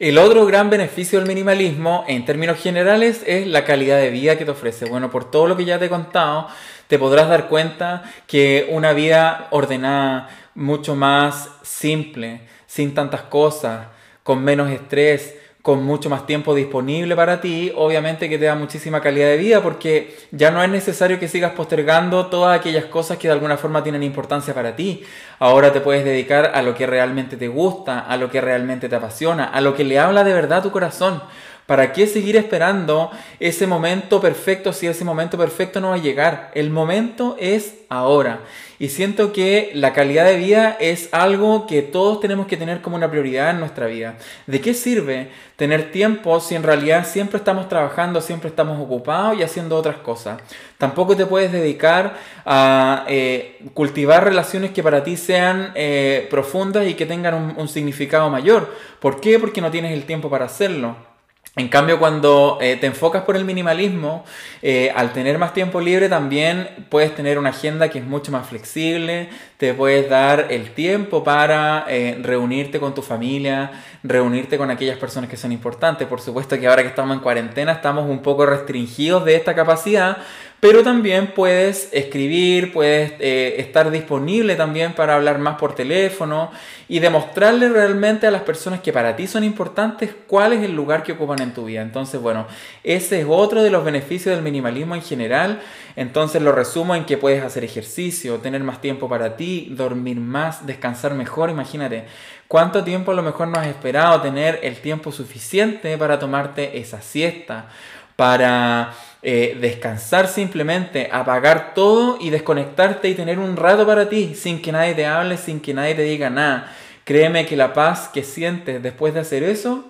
El 0.00 0.16
otro 0.16 0.46
gran 0.46 0.70
beneficio 0.70 1.18
del 1.18 1.28
minimalismo, 1.28 2.06
en 2.08 2.24
términos 2.24 2.58
generales, 2.58 3.22
es 3.26 3.46
la 3.46 3.66
calidad 3.66 3.98
de 3.98 4.08
vida 4.08 4.38
que 4.38 4.46
te 4.46 4.50
ofrece. 4.50 4.86
Bueno, 4.86 5.10
por 5.10 5.30
todo 5.30 5.46
lo 5.46 5.58
que 5.58 5.66
ya 5.66 5.78
te 5.78 5.84
he 5.84 5.88
contado, 5.90 6.48
te 6.86 6.98
podrás 6.98 7.28
dar 7.28 7.48
cuenta 7.48 8.02
que 8.26 8.66
una 8.70 8.94
vida 8.94 9.48
ordenada, 9.50 10.30
mucho 10.54 10.96
más 10.96 11.50
simple, 11.60 12.40
sin 12.66 12.94
tantas 12.94 13.24
cosas, 13.24 13.88
con 14.22 14.42
menos 14.42 14.70
estrés, 14.70 15.34
con 15.62 15.84
mucho 15.84 16.08
más 16.08 16.26
tiempo 16.26 16.54
disponible 16.54 17.14
para 17.14 17.40
ti, 17.40 17.70
obviamente 17.76 18.30
que 18.30 18.38
te 18.38 18.46
da 18.46 18.54
muchísima 18.54 19.02
calidad 19.02 19.28
de 19.28 19.36
vida 19.36 19.62
porque 19.62 20.16
ya 20.30 20.50
no 20.50 20.62
es 20.62 20.70
necesario 20.70 21.18
que 21.18 21.28
sigas 21.28 21.52
postergando 21.52 22.26
todas 22.26 22.58
aquellas 22.58 22.86
cosas 22.86 23.18
que 23.18 23.28
de 23.28 23.34
alguna 23.34 23.58
forma 23.58 23.82
tienen 23.82 24.02
importancia 24.02 24.54
para 24.54 24.74
ti. 24.74 25.02
Ahora 25.38 25.72
te 25.72 25.80
puedes 25.80 26.04
dedicar 26.04 26.52
a 26.54 26.62
lo 26.62 26.74
que 26.74 26.86
realmente 26.86 27.36
te 27.36 27.48
gusta, 27.48 28.00
a 28.00 28.16
lo 28.16 28.30
que 28.30 28.40
realmente 28.40 28.88
te 28.88 28.96
apasiona, 28.96 29.44
a 29.44 29.60
lo 29.60 29.74
que 29.74 29.84
le 29.84 29.98
habla 29.98 30.24
de 30.24 30.32
verdad 30.32 30.62
tu 30.62 30.70
corazón. 30.70 31.22
¿Para 31.70 31.92
qué 31.92 32.08
seguir 32.08 32.36
esperando 32.36 33.12
ese 33.38 33.64
momento 33.64 34.20
perfecto 34.20 34.72
si 34.72 34.88
ese 34.88 35.04
momento 35.04 35.38
perfecto 35.38 35.80
no 35.80 35.90
va 35.90 35.94
a 35.94 35.98
llegar? 35.98 36.50
El 36.54 36.68
momento 36.68 37.36
es 37.38 37.74
ahora. 37.88 38.40
Y 38.80 38.88
siento 38.88 39.32
que 39.32 39.70
la 39.74 39.92
calidad 39.92 40.24
de 40.24 40.34
vida 40.34 40.76
es 40.80 41.08
algo 41.12 41.68
que 41.68 41.82
todos 41.82 42.18
tenemos 42.18 42.48
que 42.48 42.56
tener 42.56 42.80
como 42.80 42.96
una 42.96 43.08
prioridad 43.08 43.50
en 43.50 43.60
nuestra 43.60 43.86
vida. 43.86 44.16
¿De 44.48 44.60
qué 44.60 44.74
sirve 44.74 45.28
tener 45.54 45.92
tiempo 45.92 46.40
si 46.40 46.56
en 46.56 46.64
realidad 46.64 47.06
siempre 47.06 47.38
estamos 47.38 47.68
trabajando, 47.68 48.20
siempre 48.20 48.50
estamos 48.50 48.80
ocupados 48.80 49.38
y 49.38 49.44
haciendo 49.44 49.76
otras 49.76 49.98
cosas? 49.98 50.42
Tampoco 50.76 51.14
te 51.14 51.24
puedes 51.24 51.52
dedicar 51.52 52.16
a 52.44 53.04
eh, 53.06 53.60
cultivar 53.74 54.24
relaciones 54.24 54.72
que 54.72 54.82
para 54.82 55.04
ti 55.04 55.16
sean 55.16 55.70
eh, 55.76 56.26
profundas 56.30 56.88
y 56.88 56.94
que 56.94 57.06
tengan 57.06 57.34
un, 57.34 57.54
un 57.56 57.68
significado 57.68 58.28
mayor. 58.28 58.74
¿Por 58.98 59.20
qué? 59.20 59.38
Porque 59.38 59.60
no 59.60 59.70
tienes 59.70 59.92
el 59.92 60.02
tiempo 60.04 60.28
para 60.28 60.46
hacerlo. 60.46 61.09
En 61.56 61.68
cambio, 61.68 61.98
cuando 61.98 62.58
eh, 62.60 62.76
te 62.76 62.86
enfocas 62.86 63.24
por 63.24 63.36
el 63.36 63.44
minimalismo, 63.44 64.24
eh, 64.62 64.92
al 64.94 65.12
tener 65.12 65.36
más 65.36 65.52
tiempo 65.52 65.80
libre 65.80 66.08
también 66.08 66.86
puedes 66.88 67.12
tener 67.14 67.38
una 67.38 67.50
agenda 67.50 67.88
que 67.88 67.98
es 67.98 68.04
mucho 68.04 68.30
más 68.30 68.46
flexible, 68.46 69.28
te 69.60 69.74
puedes 69.74 70.08
dar 70.08 70.46
el 70.48 70.70
tiempo 70.70 71.22
para 71.22 71.84
eh, 71.86 72.18
reunirte 72.22 72.80
con 72.80 72.94
tu 72.94 73.02
familia, 73.02 73.70
reunirte 74.02 74.56
con 74.56 74.70
aquellas 74.70 74.96
personas 74.96 75.28
que 75.28 75.36
son 75.36 75.52
importantes. 75.52 76.08
Por 76.08 76.22
supuesto 76.22 76.58
que 76.58 76.66
ahora 76.66 76.80
que 76.80 76.88
estamos 76.88 77.14
en 77.14 77.22
cuarentena 77.22 77.72
estamos 77.72 78.08
un 78.08 78.22
poco 78.22 78.46
restringidos 78.46 79.22
de 79.26 79.36
esta 79.36 79.54
capacidad, 79.54 80.16
pero 80.60 80.82
también 80.82 81.32
puedes 81.34 81.90
escribir, 81.92 82.72
puedes 82.72 83.12
eh, 83.18 83.56
estar 83.58 83.90
disponible 83.90 84.56
también 84.56 84.94
para 84.94 85.16
hablar 85.16 85.38
más 85.38 85.56
por 85.56 85.74
teléfono 85.74 86.50
y 86.88 86.98
demostrarle 86.98 87.68
realmente 87.68 88.26
a 88.26 88.30
las 88.30 88.42
personas 88.42 88.80
que 88.80 88.94
para 88.94 89.14
ti 89.14 89.26
son 89.26 89.44
importantes 89.44 90.14
cuál 90.26 90.54
es 90.54 90.62
el 90.62 90.74
lugar 90.74 91.02
que 91.02 91.12
ocupan 91.12 91.40
en 91.42 91.52
tu 91.52 91.66
vida. 91.66 91.82
Entonces, 91.82 92.18
bueno, 92.20 92.46
ese 92.82 93.20
es 93.20 93.26
otro 93.28 93.62
de 93.62 93.70
los 93.70 93.84
beneficios 93.84 94.34
del 94.34 94.42
minimalismo 94.42 94.94
en 94.94 95.02
general. 95.02 95.60
Entonces 96.00 96.40
lo 96.40 96.52
resumo 96.52 96.94
en 96.94 97.04
que 97.04 97.18
puedes 97.18 97.44
hacer 97.44 97.62
ejercicio, 97.62 98.38
tener 98.38 98.62
más 98.62 98.80
tiempo 98.80 99.06
para 99.06 99.36
ti, 99.36 99.68
dormir 99.72 100.16
más, 100.16 100.64
descansar 100.64 101.12
mejor. 101.12 101.50
Imagínate, 101.50 102.06
¿cuánto 102.48 102.82
tiempo 102.82 103.12
a 103.12 103.14
lo 103.14 103.22
mejor 103.22 103.48
no 103.48 103.58
has 103.58 103.66
esperado 103.66 104.22
tener 104.22 104.60
el 104.62 104.76
tiempo 104.76 105.12
suficiente 105.12 105.98
para 105.98 106.18
tomarte 106.18 106.78
esa 106.78 107.02
siesta? 107.02 107.68
Para 108.16 108.94
eh, 109.20 109.58
descansar 109.60 110.26
simplemente, 110.26 111.10
apagar 111.12 111.74
todo 111.74 112.16
y 112.18 112.30
desconectarte 112.30 113.10
y 113.10 113.14
tener 113.14 113.38
un 113.38 113.58
rato 113.58 113.86
para 113.86 114.08
ti 114.08 114.34
sin 114.34 114.62
que 114.62 114.72
nadie 114.72 114.94
te 114.94 115.04
hable, 115.04 115.36
sin 115.36 115.60
que 115.60 115.74
nadie 115.74 115.94
te 115.94 116.02
diga 116.04 116.30
nada. 116.30 116.74
Créeme 117.04 117.44
que 117.44 117.58
la 117.58 117.74
paz 117.74 118.08
que 118.08 118.22
sientes 118.22 118.82
después 118.82 119.12
de 119.12 119.20
hacer 119.20 119.42
eso 119.42 119.84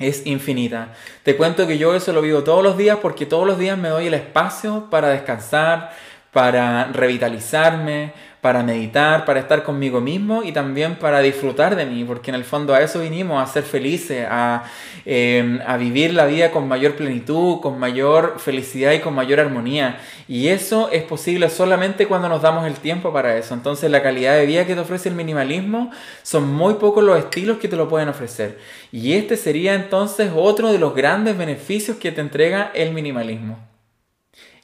es 0.00 0.26
infinita. 0.26 0.94
Te 1.22 1.36
cuento 1.36 1.66
que 1.66 1.78
yo 1.78 1.94
eso 1.94 2.12
lo 2.12 2.22
vivo 2.22 2.42
todos 2.42 2.64
los 2.64 2.76
días 2.76 2.98
porque 3.00 3.26
todos 3.26 3.46
los 3.46 3.58
días 3.58 3.78
me 3.78 3.88
doy 3.88 4.06
el 4.06 4.14
espacio 4.14 4.88
para 4.90 5.08
descansar, 5.08 5.92
para 6.32 6.86
revitalizarme, 6.86 8.12
para 8.40 8.62
meditar, 8.62 9.24
para 9.26 9.40
estar 9.40 9.62
conmigo 9.62 10.00
mismo 10.00 10.42
y 10.42 10.52
también 10.52 10.96
para 10.96 11.20
disfrutar 11.20 11.76
de 11.76 11.84
mí, 11.84 12.04
porque 12.04 12.30
en 12.30 12.36
el 12.36 12.44
fondo 12.44 12.74
a 12.74 12.80
eso 12.80 13.00
vinimos, 13.00 13.42
a 13.42 13.52
ser 13.52 13.64
felices, 13.64 14.26
a, 14.30 14.64
em, 15.04 15.60
a 15.66 15.76
vivir 15.76 16.14
la 16.14 16.24
vida 16.24 16.50
con 16.50 16.66
mayor 16.66 16.94
plenitud, 16.94 17.60
con 17.60 17.78
mayor 17.78 18.36
felicidad 18.38 18.92
y 18.92 19.00
con 19.00 19.14
mayor 19.14 19.40
armonía. 19.40 20.00
Y 20.26 20.48
eso 20.48 20.88
es 20.90 21.02
posible 21.02 21.50
solamente 21.50 22.06
cuando 22.06 22.28
nos 22.28 22.40
damos 22.40 22.66
el 22.66 22.74
tiempo 22.74 23.12
para 23.12 23.36
eso. 23.36 23.52
Entonces 23.52 23.90
la 23.90 24.02
calidad 24.02 24.36
de 24.36 24.46
vida 24.46 24.66
que 24.66 24.74
te 24.74 24.80
ofrece 24.80 25.10
el 25.10 25.14
minimalismo 25.14 25.90
son 26.22 26.50
muy 26.52 26.74
pocos 26.74 27.04
los 27.04 27.18
estilos 27.18 27.58
que 27.58 27.68
te 27.68 27.76
lo 27.76 27.88
pueden 27.88 28.08
ofrecer. 28.08 28.58
Y 28.90 29.12
este 29.14 29.36
sería 29.36 29.74
entonces 29.74 30.30
otro 30.34 30.72
de 30.72 30.78
los 30.78 30.94
grandes 30.94 31.36
beneficios 31.36 31.98
que 31.98 32.12
te 32.12 32.20
entrega 32.22 32.70
el 32.74 32.92
minimalismo. 32.92 33.69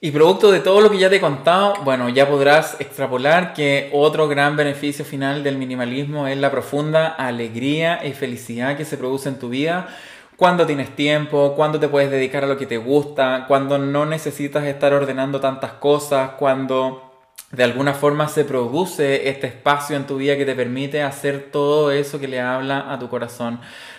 Y 0.06 0.12
producto 0.12 0.52
de 0.52 0.60
todo 0.60 0.80
lo 0.80 0.88
que 0.88 0.98
ya 0.98 1.10
te 1.10 1.16
he 1.16 1.20
contado, 1.20 1.74
bueno, 1.82 2.08
ya 2.08 2.28
podrás 2.28 2.76
extrapolar 2.78 3.54
que 3.54 3.90
otro 3.92 4.28
gran 4.28 4.54
beneficio 4.54 5.04
final 5.04 5.42
del 5.42 5.58
minimalismo 5.58 6.28
es 6.28 6.38
la 6.38 6.52
profunda 6.52 7.08
alegría 7.08 8.06
y 8.06 8.12
felicidad 8.12 8.76
que 8.76 8.84
se 8.84 8.98
produce 8.98 9.28
en 9.28 9.40
tu 9.40 9.48
vida 9.48 9.88
cuando 10.36 10.64
tienes 10.64 10.94
tiempo, 10.94 11.54
cuando 11.56 11.80
te 11.80 11.88
puedes 11.88 12.08
dedicar 12.08 12.44
a 12.44 12.46
lo 12.46 12.56
que 12.56 12.66
te 12.66 12.76
gusta, 12.76 13.46
cuando 13.48 13.78
no 13.78 14.06
necesitas 14.06 14.62
estar 14.62 14.94
ordenando 14.94 15.40
tantas 15.40 15.72
cosas, 15.72 16.34
cuando 16.38 17.12
de 17.50 17.64
alguna 17.64 17.92
forma 17.92 18.28
se 18.28 18.44
produce 18.44 19.28
este 19.28 19.48
espacio 19.48 19.96
en 19.96 20.06
tu 20.06 20.18
vida 20.18 20.36
que 20.36 20.46
te 20.46 20.54
permite 20.54 21.02
hacer 21.02 21.48
todo 21.50 21.90
eso 21.90 22.20
que 22.20 22.28
le 22.28 22.40
habla 22.40 22.92
a 22.92 23.00
tu 23.00 23.08
corazón. 23.08 23.58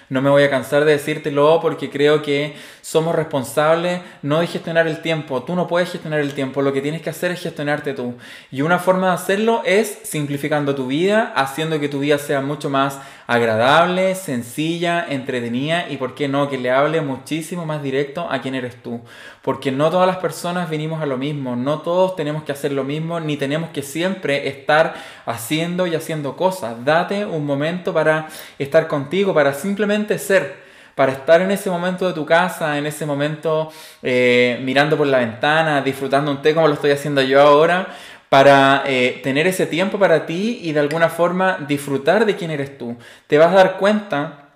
No 0.09 0.21
me 0.21 0.29
voy 0.29 0.43
a 0.43 0.49
cansar 0.49 0.85
de 0.85 0.93
decírtelo 0.93 1.59
porque 1.61 1.89
creo 1.89 2.21
que 2.21 2.55
somos 2.81 3.13
responsables 3.13 3.99
no 4.21 4.39
de 4.39 4.47
gestionar 4.47 4.87
el 4.87 5.01
tiempo. 5.01 5.43
Tú 5.43 5.53
no 5.53 5.67
puedes 5.67 5.91
gestionar 5.91 6.21
el 6.21 6.33
tiempo. 6.33 6.61
Lo 6.61 6.71
que 6.71 6.81
tienes 6.81 7.01
que 7.01 7.09
hacer 7.09 7.31
es 7.31 7.41
gestionarte 7.41 7.93
tú. 7.93 8.15
Y 8.49 8.61
una 8.61 8.79
forma 8.79 9.07
de 9.07 9.13
hacerlo 9.13 9.61
es 9.65 9.99
simplificando 10.03 10.73
tu 10.75 10.87
vida, 10.87 11.33
haciendo 11.35 11.79
que 11.81 11.89
tu 11.89 11.99
vida 11.99 12.17
sea 12.17 12.39
mucho 12.39 12.69
más 12.69 12.99
agradable, 13.27 14.15
sencilla, 14.15 15.05
entretenida 15.07 15.89
y, 15.89 15.97
¿por 15.97 16.15
qué 16.15 16.29
no?, 16.29 16.49
que 16.49 16.57
le 16.57 16.71
hable 16.71 17.01
muchísimo 17.01 17.65
más 17.65 17.83
directo 17.83 18.27
a 18.31 18.41
quién 18.41 18.55
eres 18.55 18.81
tú. 18.81 19.01
Porque 19.41 19.69
no 19.71 19.91
todas 19.91 20.07
las 20.07 20.17
personas 20.17 20.69
vinimos 20.69 21.01
a 21.01 21.05
lo 21.05 21.17
mismo, 21.17 21.57
no 21.57 21.79
todos 21.81 22.15
tenemos 22.15 22.43
que 22.43 22.53
hacer 22.53 22.71
lo 22.71 22.85
mismo, 22.85 23.19
ni 23.19 23.35
tenemos 23.35 23.69
que 23.71 23.83
siempre 23.83 24.47
estar 24.47 24.95
haciendo 25.25 25.85
y 25.87 25.93
haciendo 25.93 26.37
cosas. 26.37 26.85
Date 26.85 27.25
un 27.25 27.45
momento 27.45 27.93
para 27.93 28.29
estar 28.57 28.87
contigo, 28.87 29.33
para 29.33 29.53
simplemente 29.53 30.17
ser 30.17 30.65
para 30.97 31.11
estar 31.11 31.41
en 31.43 31.51
ese 31.51 31.69
momento 31.69 32.07
de 32.07 32.13
tu 32.13 32.25
casa, 32.25 32.75
en 32.75 32.87
ese 32.87 33.05
momento 33.05 33.71
eh, 34.01 34.59
mirando 34.63 34.97
por 34.97 35.05
la 35.05 35.19
ventana, 35.19 35.79
disfrutando 35.83 36.31
un 36.31 36.41
té 36.41 36.55
como 36.55 36.67
lo 36.67 36.73
estoy 36.73 36.89
haciendo 36.89 37.21
yo 37.21 37.39
ahora, 37.39 37.89
para 38.29 38.83
eh, 38.85 39.19
tener 39.23 39.47
ese 39.47 39.67
tiempo 39.67 39.97
para 39.99 40.25
ti 40.25 40.59
y 40.61 40.73
de 40.73 40.79
alguna 40.79 41.09
forma 41.09 41.65
disfrutar 41.67 42.25
de 42.25 42.35
quién 42.35 42.51
eres 42.51 42.77
tú. 42.77 42.97
Te 43.27 43.37
vas 43.37 43.51
a 43.51 43.55
dar 43.55 43.77
cuenta 43.77 44.47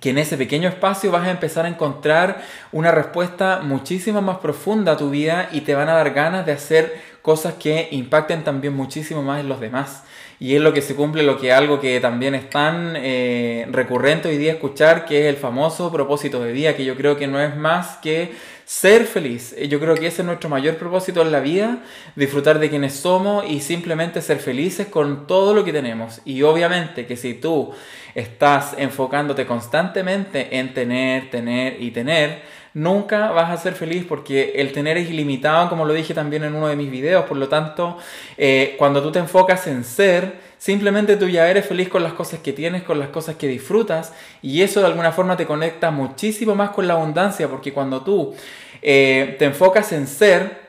que 0.00 0.10
en 0.10 0.18
ese 0.18 0.36
pequeño 0.36 0.68
espacio 0.68 1.10
vas 1.10 1.26
a 1.26 1.30
empezar 1.30 1.64
a 1.64 1.68
encontrar 1.68 2.42
una 2.72 2.92
respuesta 2.92 3.60
muchísimo 3.62 4.20
más 4.22 4.38
profunda 4.38 4.92
a 4.92 4.96
tu 4.96 5.10
vida 5.10 5.48
y 5.52 5.62
te 5.62 5.74
van 5.74 5.88
a 5.88 5.94
dar 5.94 6.12
ganas 6.12 6.46
de 6.46 6.52
hacer 6.52 7.00
cosas 7.22 7.54
que 7.54 7.88
impacten 7.90 8.44
también 8.44 8.74
muchísimo 8.74 9.22
más 9.22 9.40
en 9.40 9.48
los 9.48 9.60
demás. 9.60 10.04
Y 10.38 10.54
es 10.54 10.60
lo 10.60 10.74
que 10.74 10.82
se 10.82 10.94
cumple, 10.94 11.22
lo 11.22 11.38
que 11.38 11.52
algo 11.52 11.80
que 11.80 11.98
también 11.98 12.34
es 12.34 12.50
tan 12.50 12.94
eh, 12.96 13.66
recurrente 13.70 14.28
hoy 14.28 14.36
día 14.36 14.52
escuchar, 14.52 15.06
que 15.06 15.22
es 15.22 15.34
el 15.34 15.40
famoso 15.40 15.90
propósito 15.90 16.42
de 16.42 16.52
vida, 16.52 16.76
que 16.76 16.84
yo 16.84 16.94
creo 16.94 17.16
que 17.16 17.26
no 17.26 17.40
es 17.40 17.56
más 17.56 17.96
que 17.96 18.34
ser 18.66 19.04
feliz. 19.04 19.54
Yo 19.68 19.78
creo 19.78 19.94
que 19.94 20.08
ese 20.08 20.22
es 20.22 20.26
nuestro 20.26 20.50
mayor 20.50 20.76
propósito 20.76 21.22
en 21.22 21.30
la 21.30 21.38
vida, 21.38 21.84
disfrutar 22.16 22.58
de 22.58 22.68
quienes 22.68 22.94
somos 22.94 23.48
y 23.48 23.60
simplemente 23.60 24.20
ser 24.20 24.40
felices 24.40 24.88
con 24.88 25.28
todo 25.28 25.54
lo 25.54 25.64
que 25.64 25.72
tenemos. 25.72 26.20
Y 26.24 26.42
obviamente 26.42 27.06
que 27.06 27.16
si 27.16 27.34
tú 27.34 27.72
estás 28.16 28.74
enfocándote 28.78 29.44
constantemente 29.44 30.58
en 30.58 30.72
tener, 30.72 31.30
tener 31.30 31.82
y 31.82 31.90
tener, 31.90 32.40
nunca 32.72 33.30
vas 33.30 33.50
a 33.50 33.62
ser 33.62 33.74
feliz 33.74 34.06
porque 34.08 34.54
el 34.56 34.72
tener 34.72 34.96
es 34.96 35.10
ilimitado, 35.10 35.68
como 35.68 35.84
lo 35.84 35.92
dije 35.92 36.14
también 36.14 36.42
en 36.42 36.54
uno 36.54 36.68
de 36.68 36.76
mis 36.76 36.90
videos. 36.90 37.26
Por 37.26 37.36
lo 37.36 37.48
tanto, 37.48 37.98
eh, 38.38 38.74
cuando 38.78 39.02
tú 39.02 39.12
te 39.12 39.18
enfocas 39.18 39.66
en 39.66 39.84
ser, 39.84 40.32
simplemente 40.56 41.16
tú 41.16 41.28
ya 41.28 41.46
eres 41.50 41.66
feliz 41.66 41.90
con 41.90 42.02
las 42.02 42.14
cosas 42.14 42.40
que 42.40 42.54
tienes, 42.54 42.84
con 42.84 42.98
las 42.98 43.10
cosas 43.10 43.36
que 43.36 43.48
disfrutas 43.48 44.14
y 44.40 44.62
eso 44.62 44.80
de 44.80 44.86
alguna 44.86 45.12
forma 45.12 45.36
te 45.36 45.44
conecta 45.44 45.90
muchísimo 45.90 46.54
más 46.54 46.70
con 46.70 46.88
la 46.88 46.94
abundancia 46.94 47.48
porque 47.48 47.74
cuando 47.74 48.00
tú 48.00 48.34
eh, 48.80 49.36
te 49.38 49.44
enfocas 49.44 49.92
en 49.92 50.06
ser, 50.06 50.65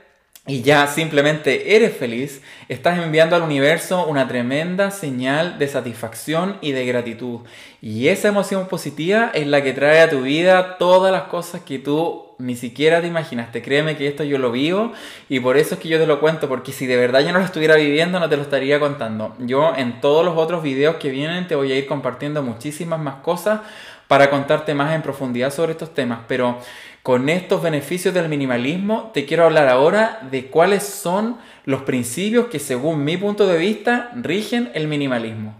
y 0.47 0.61
ya 0.61 0.87
simplemente 0.87 1.75
eres 1.75 1.95
feliz, 1.95 2.41
estás 2.69 2.97
enviando 2.97 3.35
al 3.35 3.41
universo 3.41 4.07
una 4.07 4.27
tremenda 4.27 4.91
señal 4.91 5.59
de 5.59 5.67
satisfacción 5.67 6.57
y 6.61 6.71
de 6.71 6.85
gratitud. 6.85 7.41
Y 7.81 8.07
esa 8.07 8.29
emoción 8.29 8.67
positiva 8.67 9.29
es 9.33 9.45
la 9.45 9.61
que 9.61 9.73
trae 9.73 9.99
a 9.99 10.09
tu 10.09 10.21
vida 10.21 10.77
todas 10.77 11.11
las 11.11 11.23
cosas 11.23 11.61
que 11.61 11.79
tú 11.79 12.27
ni 12.39 12.55
siquiera 12.55 13.01
te 13.01 13.07
imaginaste. 13.07 13.61
Créeme 13.61 13.97
que 13.97 14.07
esto 14.07 14.23
yo 14.23 14.37
lo 14.37 14.51
vivo 14.51 14.93
y 15.27 15.39
por 15.41 15.57
eso 15.57 15.75
es 15.75 15.81
que 15.81 15.89
yo 15.89 15.99
te 15.99 16.07
lo 16.07 16.19
cuento, 16.19 16.47
porque 16.47 16.71
si 16.71 16.85
de 16.85 16.95
verdad 16.95 17.21
yo 17.21 17.33
no 17.33 17.39
lo 17.39 17.45
estuviera 17.45 17.75
viviendo 17.75 18.19
no 18.19 18.29
te 18.29 18.37
lo 18.37 18.43
estaría 18.43 18.79
contando. 18.79 19.35
Yo 19.39 19.73
en 19.75 19.99
todos 19.99 20.23
los 20.23 20.37
otros 20.37 20.63
videos 20.63 20.95
que 20.95 21.09
vienen 21.09 21.47
te 21.47 21.55
voy 21.55 21.73
a 21.73 21.77
ir 21.77 21.87
compartiendo 21.87 22.41
muchísimas 22.41 22.99
más 22.99 23.15
cosas 23.15 23.61
para 24.07 24.29
contarte 24.29 24.73
más 24.73 24.93
en 24.93 25.01
profundidad 25.01 25.51
sobre 25.51 25.73
estos 25.73 25.93
temas, 25.93 26.19
pero 26.27 26.59
con 27.07 27.29
estos 27.29 27.61
beneficios 27.61 28.13
del 28.13 28.27
minimalismo 28.27 29.11
te 29.13 29.25
quiero 29.25 29.45
hablar 29.45 29.69
ahora 29.69 30.27
de 30.29 30.47
cuáles 30.47 30.83
son 30.83 31.37
los 31.63 31.83
principios 31.83 32.47
que 32.47 32.59
según 32.59 33.05
mi 33.05 33.15
punto 33.15 33.47
de 33.47 33.57
vista 33.57 34.11
rigen 34.13 34.71
el 34.73 34.89
minimalismo. 34.89 35.55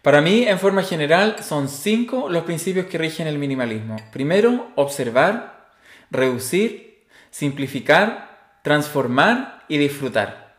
Para 0.00 0.22
mí, 0.22 0.44
en 0.48 0.58
forma 0.58 0.82
general, 0.82 1.36
son 1.42 1.68
cinco 1.68 2.30
los 2.30 2.44
principios 2.44 2.86
que 2.86 2.96
rigen 2.96 3.26
el 3.26 3.36
minimalismo. 3.36 3.96
Primero, 4.12 4.70
observar, 4.76 5.68
reducir, 6.10 7.04
simplificar, 7.30 8.60
transformar 8.62 9.62
y 9.68 9.76
disfrutar. 9.76 10.51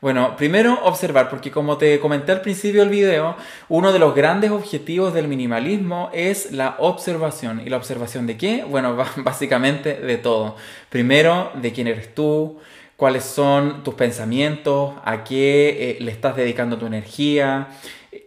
Bueno, 0.00 0.34
primero 0.34 0.82
observar, 0.84 1.28
porque 1.28 1.50
como 1.50 1.76
te 1.76 2.00
comenté 2.00 2.32
al 2.32 2.40
principio 2.40 2.80
del 2.80 2.88
video, 2.88 3.36
uno 3.68 3.92
de 3.92 3.98
los 3.98 4.14
grandes 4.14 4.50
objetivos 4.50 5.12
del 5.12 5.28
minimalismo 5.28 6.08
es 6.14 6.52
la 6.52 6.76
observación. 6.78 7.60
¿Y 7.60 7.68
la 7.68 7.76
observación 7.76 8.26
de 8.26 8.38
qué? 8.38 8.64
Bueno, 8.64 8.96
básicamente 9.18 9.94
de 10.00 10.16
todo. 10.16 10.56
Primero, 10.88 11.52
de 11.54 11.72
quién 11.72 11.86
eres 11.86 12.14
tú, 12.14 12.58
cuáles 12.96 13.24
son 13.24 13.82
tus 13.82 13.92
pensamientos, 13.92 14.94
a 15.04 15.22
qué 15.22 15.90
eh, 15.90 15.98
le 16.00 16.12
estás 16.12 16.34
dedicando 16.34 16.78
tu 16.78 16.86
energía, 16.86 17.68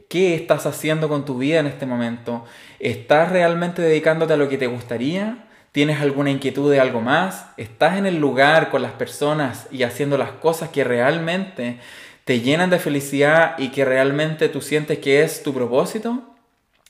qué 0.10 0.36
estás 0.36 0.68
haciendo 0.68 1.10
con 1.10 1.26
tu 1.26 1.40
vida 1.40 1.60
en 1.60 1.66
este 1.66 1.88
momento. 1.88 2.46
¿Estás 2.80 3.32
realmente 3.32 3.82
dedicándote 3.82 4.34
a 4.34 4.38
lo 4.38 4.48
que 4.48 4.60
te 4.60 4.68
gustaría? 4.68 5.48
¿Tienes 5.74 6.02
alguna 6.02 6.30
inquietud 6.30 6.72
de 6.72 6.80
algo 6.80 7.02
más? 7.02 7.48
¿Estás 7.58 7.98
en 7.98 8.06
el 8.06 8.20
lugar 8.20 8.70
con 8.70 8.84
las 8.84 8.92
personas 8.92 9.68
y 9.72 9.82
haciendo 9.82 10.20
las 10.20 10.30
cosas 10.30 10.70
que 10.70 10.84
realmente 10.84 11.80
te 12.26 12.42
llenan 12.42 12.70
de 12.70 12.78
felicidad 12.78 13.56
y 13.58 13.70
que 13.70 13.84
realmente 13.84 14.50
tú 14.50 14.62
sientes 14.62 15.00
que 15.00 15.24
es 15.24 15.42
tu 15.42 15.52
propósito? 15.52 16.22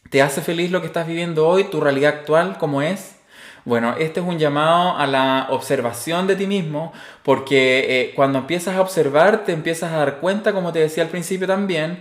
¿Te 0.10 0.22
hace 0.22 0.42
feliz 0.42 0.70
lo 0.70 0.82
que 0.82 0.88
estás 0.88 1.08
viviendo 1.08 1.48
hoy, 1.48 1.64
tu 1.64 1.80
realidad 1.80 2.14
actual, 2.14 2.58
como 2.58 2.82
es? 2.82 3.16
Bueno, 3.64 3.96
este 3.98 4.20
es 4.20 4.26
un 4.26 4.38
llamado 4.38 4.98
a 4.98 5.08
la 5.08 5.48
observación 5.52 6.28
de 6.28 6.36
ti 6.36 6.46
mismo, 6.46 6.92
porque 7.24 7.86
eh, 7.88 8.12
cuando 8.14 8.40
empiezas 8.40 8.76
a 8.76 8.82
observar, 8.82 9.46
te 9.46 9.54
empiezas 9.54 9.94
a 9.94 9.98
dar 10.00 10.18
cuenta, 10.18 10.52
como 10.52 10.74
te 10.74 10.80
decía 10.80 11.04
al 11.04 11.10
principio 11.10 11.48
también, 11.48 12.00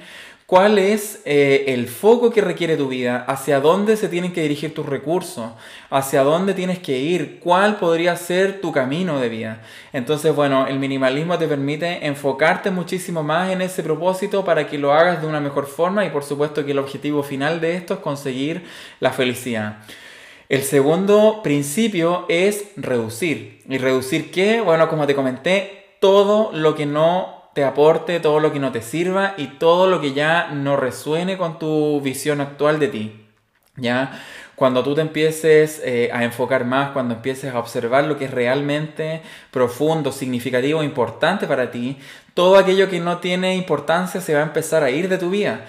cuál 0.53 0.79
es 0.79 1.23
eh, 1.25 1.65
el 1.69 1.89
foco 1.89 2.31
que 2.31 2.43
requiere 2.43 2.77
tu 2.77 2.87
vida, 2.89 3.25
hacia 3.27 3.59
dónde 3.59 3.97
se 3.97 4.11
tienen 4.11 4.35
que 4.35 4.43
dirigir 4.43 4.75
tus 4.75 4.85
recursos, 4.85 5.53
hacia 5.89 6.25
dónde 6.25 6.53
tienes 6.53 6.79
que 6.79 6.99
ir, 6.99 7.41
cuál 7.41 7.77
podría 7.77 8.15
ser 8.17 8.61
tu 8.61 8.71
camino 8.71 9.19
de 9.19 9.31
vida. 9.31 9.63
Entonces, 9.95 10.37
bueno, 10.37 10.67
el 10.67 10.79
minimalismo 10.79 11.39
te 11.39 11.49
permite 11.49 12.07
enfocarte 12.07 12.71
muchísimo 12.71 13.23
más 13.23 13.51
en 13.51 13.63
ese 13.63 13.83
propósito 13.83 14.45
para 14.45 14.67
que 14.67 14.77
lo 14.77 14.93
hagas 14.93 15.23
de 15.23 15.27
una 15.27 15.41
mejor 15.41 15.67
forma 15.67 16.05
y 16.05 16.11
por 16.11 16.23
supuesto 16.23 16.67
que 16.67 16.73
el 16.73 16.81
objetivo 16.81 17.23
final 17.23 17.59
de 17.59 17.75
esto 17.75 17.95
es 17.95 18.01
conseguir 18.01 18.63
la 19.01 19.11
felicidad. 19.11 19.79
El 20.51 20.65
segundo 20.65 21.41
principio 21.43 22.27
es 22.29 22.67
reducir. 22.77 23.63
¿Y 23.67 23.79
reducir 23.79 24.31
qué? 24.31 24.61
Bueno, 24.61 24.87
como 24.91 25.07
te 25.07 25.15
comenté, 25.15 25.95
todo 25.99 26.53
lo 26.53 26.75
que 26.75 26.85
no 26.85 27.42
te 27.55 27.65
aporte, 27.65 28.21
todo 28.21 28.41
lo 28.41 28.53
que 28.53 28.59
no 28.59 28.73
te 28.73 28.83
sirva 28.83 29.35
y 29.37 29.47
todo 29.59 29.89
lo 29.89 30.01
que 30.01 30.13
ya 30.13 30.49
no 30.53 30.77
resuene 30.77 31.37
con 31.37 31.59
tu 31.59 32.01
visión 32.01 32.41
actual 32.41 32.79
de 32.79 32.89
ti. 32.89 33.27
¿Ya? 33.77 34.21
Cuando 34.55 34.83
tú 34.83 34.95
te 34.95 35.01
empieces 35.01 35.81
eh, 35.85 36.11
a 36.13 36.25
enfocar 36.25 36.65
más, 36.65 36.91
cuando 36.91 37.15
empieces 37.15 37.55
a 37.55 37.59
observar 37.59 38.05
lo 38.05 38.19
que 38.19 38.27
es 38.27 38.31
realmente 38.31 39.23
profundo, 39.51 40.13
significativo, 40.13 40.83
importante 40.83 41.47
para 41.47 41.71
ti, 41.71 41.99
todo 42.35 42.57
aquello 42.57 42.89
que 42.89 43.01
no 43.01 43.19
tiene 43.19 43.57
importancia 43.57 44.21
se 44.21 44.35
va 44.35 44.41
a 44.41 44.45
empezar 44.45 44.83
a 44.85 44.91
ir 44.91 45.09
de 45.09 45.19
tu 45.19 45.31
vida. 45.31 45.65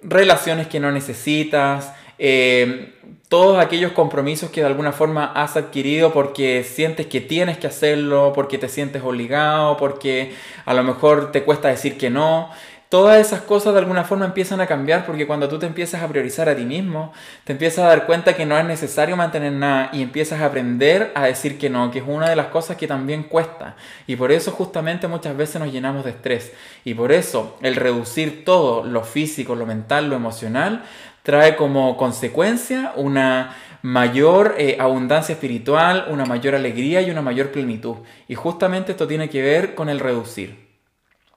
Relaciones 0.00 0.68
que 0.68 0.78
no 0.78 0.92
necesitas, 0.92 1.92
eh, 2.18 2.94
todos 3.28 3.58
aquellos 3.58 3.92
compromisos 3.92 4.50
que 4.50 4.62
de 4.62 4.66
alguna 4.66 4.92
forma 4.92 5.26
has 5.34 5.56
adquirido 5.56 6.12
porque 6.12 6.64
sientes 6.64 7.06
que 7.06 7.20
tienes 7.20 7.58
que 7.58 7.66
hacerlo, 7.66 8.32
porque 8.34 8.56
te 8.56 8.68
sientes 8.68 9.02
obligado, 9.02 9.76
porque 9.76 10.34
a 10.64 10.74
lo 10.74 10.82
mejor 10.82 11.30
te 11.30 11.44
cuesta 11.44 11.68
decir 11.68 11.98
que 11.98 12.10
no. 12.10 12.50
Todas 12.88 13.20
esas 13.20 13.42
cosas 13.42 13.74
de 13.74 13.80
alguna 13.80 14.04
forma 14.04 14.24
empiezan 14.24 14.62
a 14.62 14.66
cambiar 14.66 15.04
porque 15.04 15.26
cuando 15.26 15.46
tú 15.46 15.58
te 15.58 15.66
empiezas 15.66 16.02
a 16.02 16.08
priorizar 16.08 16.48
a 16.48 16.56
ti 16.56 16.64
mismo, 16.64 17.12
te 17.44 17.52
empiezas 17.52 17.84
a 17.84 17.88
dar 17.88 18.06
cuenta 18.06 18.34
que 18.34 18.46
no 18.46 18.58
es 18.58 18.64
necesario 18.64 19.14
mantener 19.14 19.52
nada 19.52 19.90
y 19.92 20.00
empiezas 20.00 20.40
a 20.40 20.46
aprender 20.46 21.12
a 21.14 21.26
decir 21.26 21.58
que 21.58 21.68
no, 21.68 21.90
que 21.90 21.98
es 21.98 22.04
una 22.08 22.30
de 22.30 22.36
las 22.36 22.46
cosas 22.46 22.78
que 22.78 22.86
también 22.86 23.24
cuesta. 23.24 23.76
Y 24.06 24.16
por 24.16 24.32
eso 24.32 24.52
justamente 24.52 25.06
muchas 25.06 25.36
veces 25.36 25.60
nos 25.60 25.70
llenamos 25.70 26.02
de 26.06 26.12
estrés. 26.12 26.54
Y 26.82 26.94
por 26.94 27.12
eso 27.12 27.58
el 27.60 27.76
reducir 27.76 28.46
todo, 28.46 28.82
lo 28.82 29.04
físico, 29.04 29.54
lo 29.54 29.66
mental, 29.66 30.08
lo 30.08 30.16
emocional, 30.16 30.82
trae 31.28 31.56
como 31.56 31.98
consecuencia 31.98 32.94
una 32.96 33.54
mayor 33.82 34.54
eh, 34.56 34.78
abundancia 34.80 35.34
espiritual, 35.34 36.06
una 36.08 36.24
mayor 36.24 36.54
alegría 36.54 37.02
y 37.02 37.10
una 37.10 37.20
mayor 37.20 37.52
plenitud. 37.52 37.96
Y 38.28 38.34
justamente 38.34 38.92
esto 38.92 39.06
tiene 39.06 39.28
que 39.28 39.42
ver 39.42 39.74
con 39.74 39.90
el 39.90 40.00
reducir. 40.00 40.68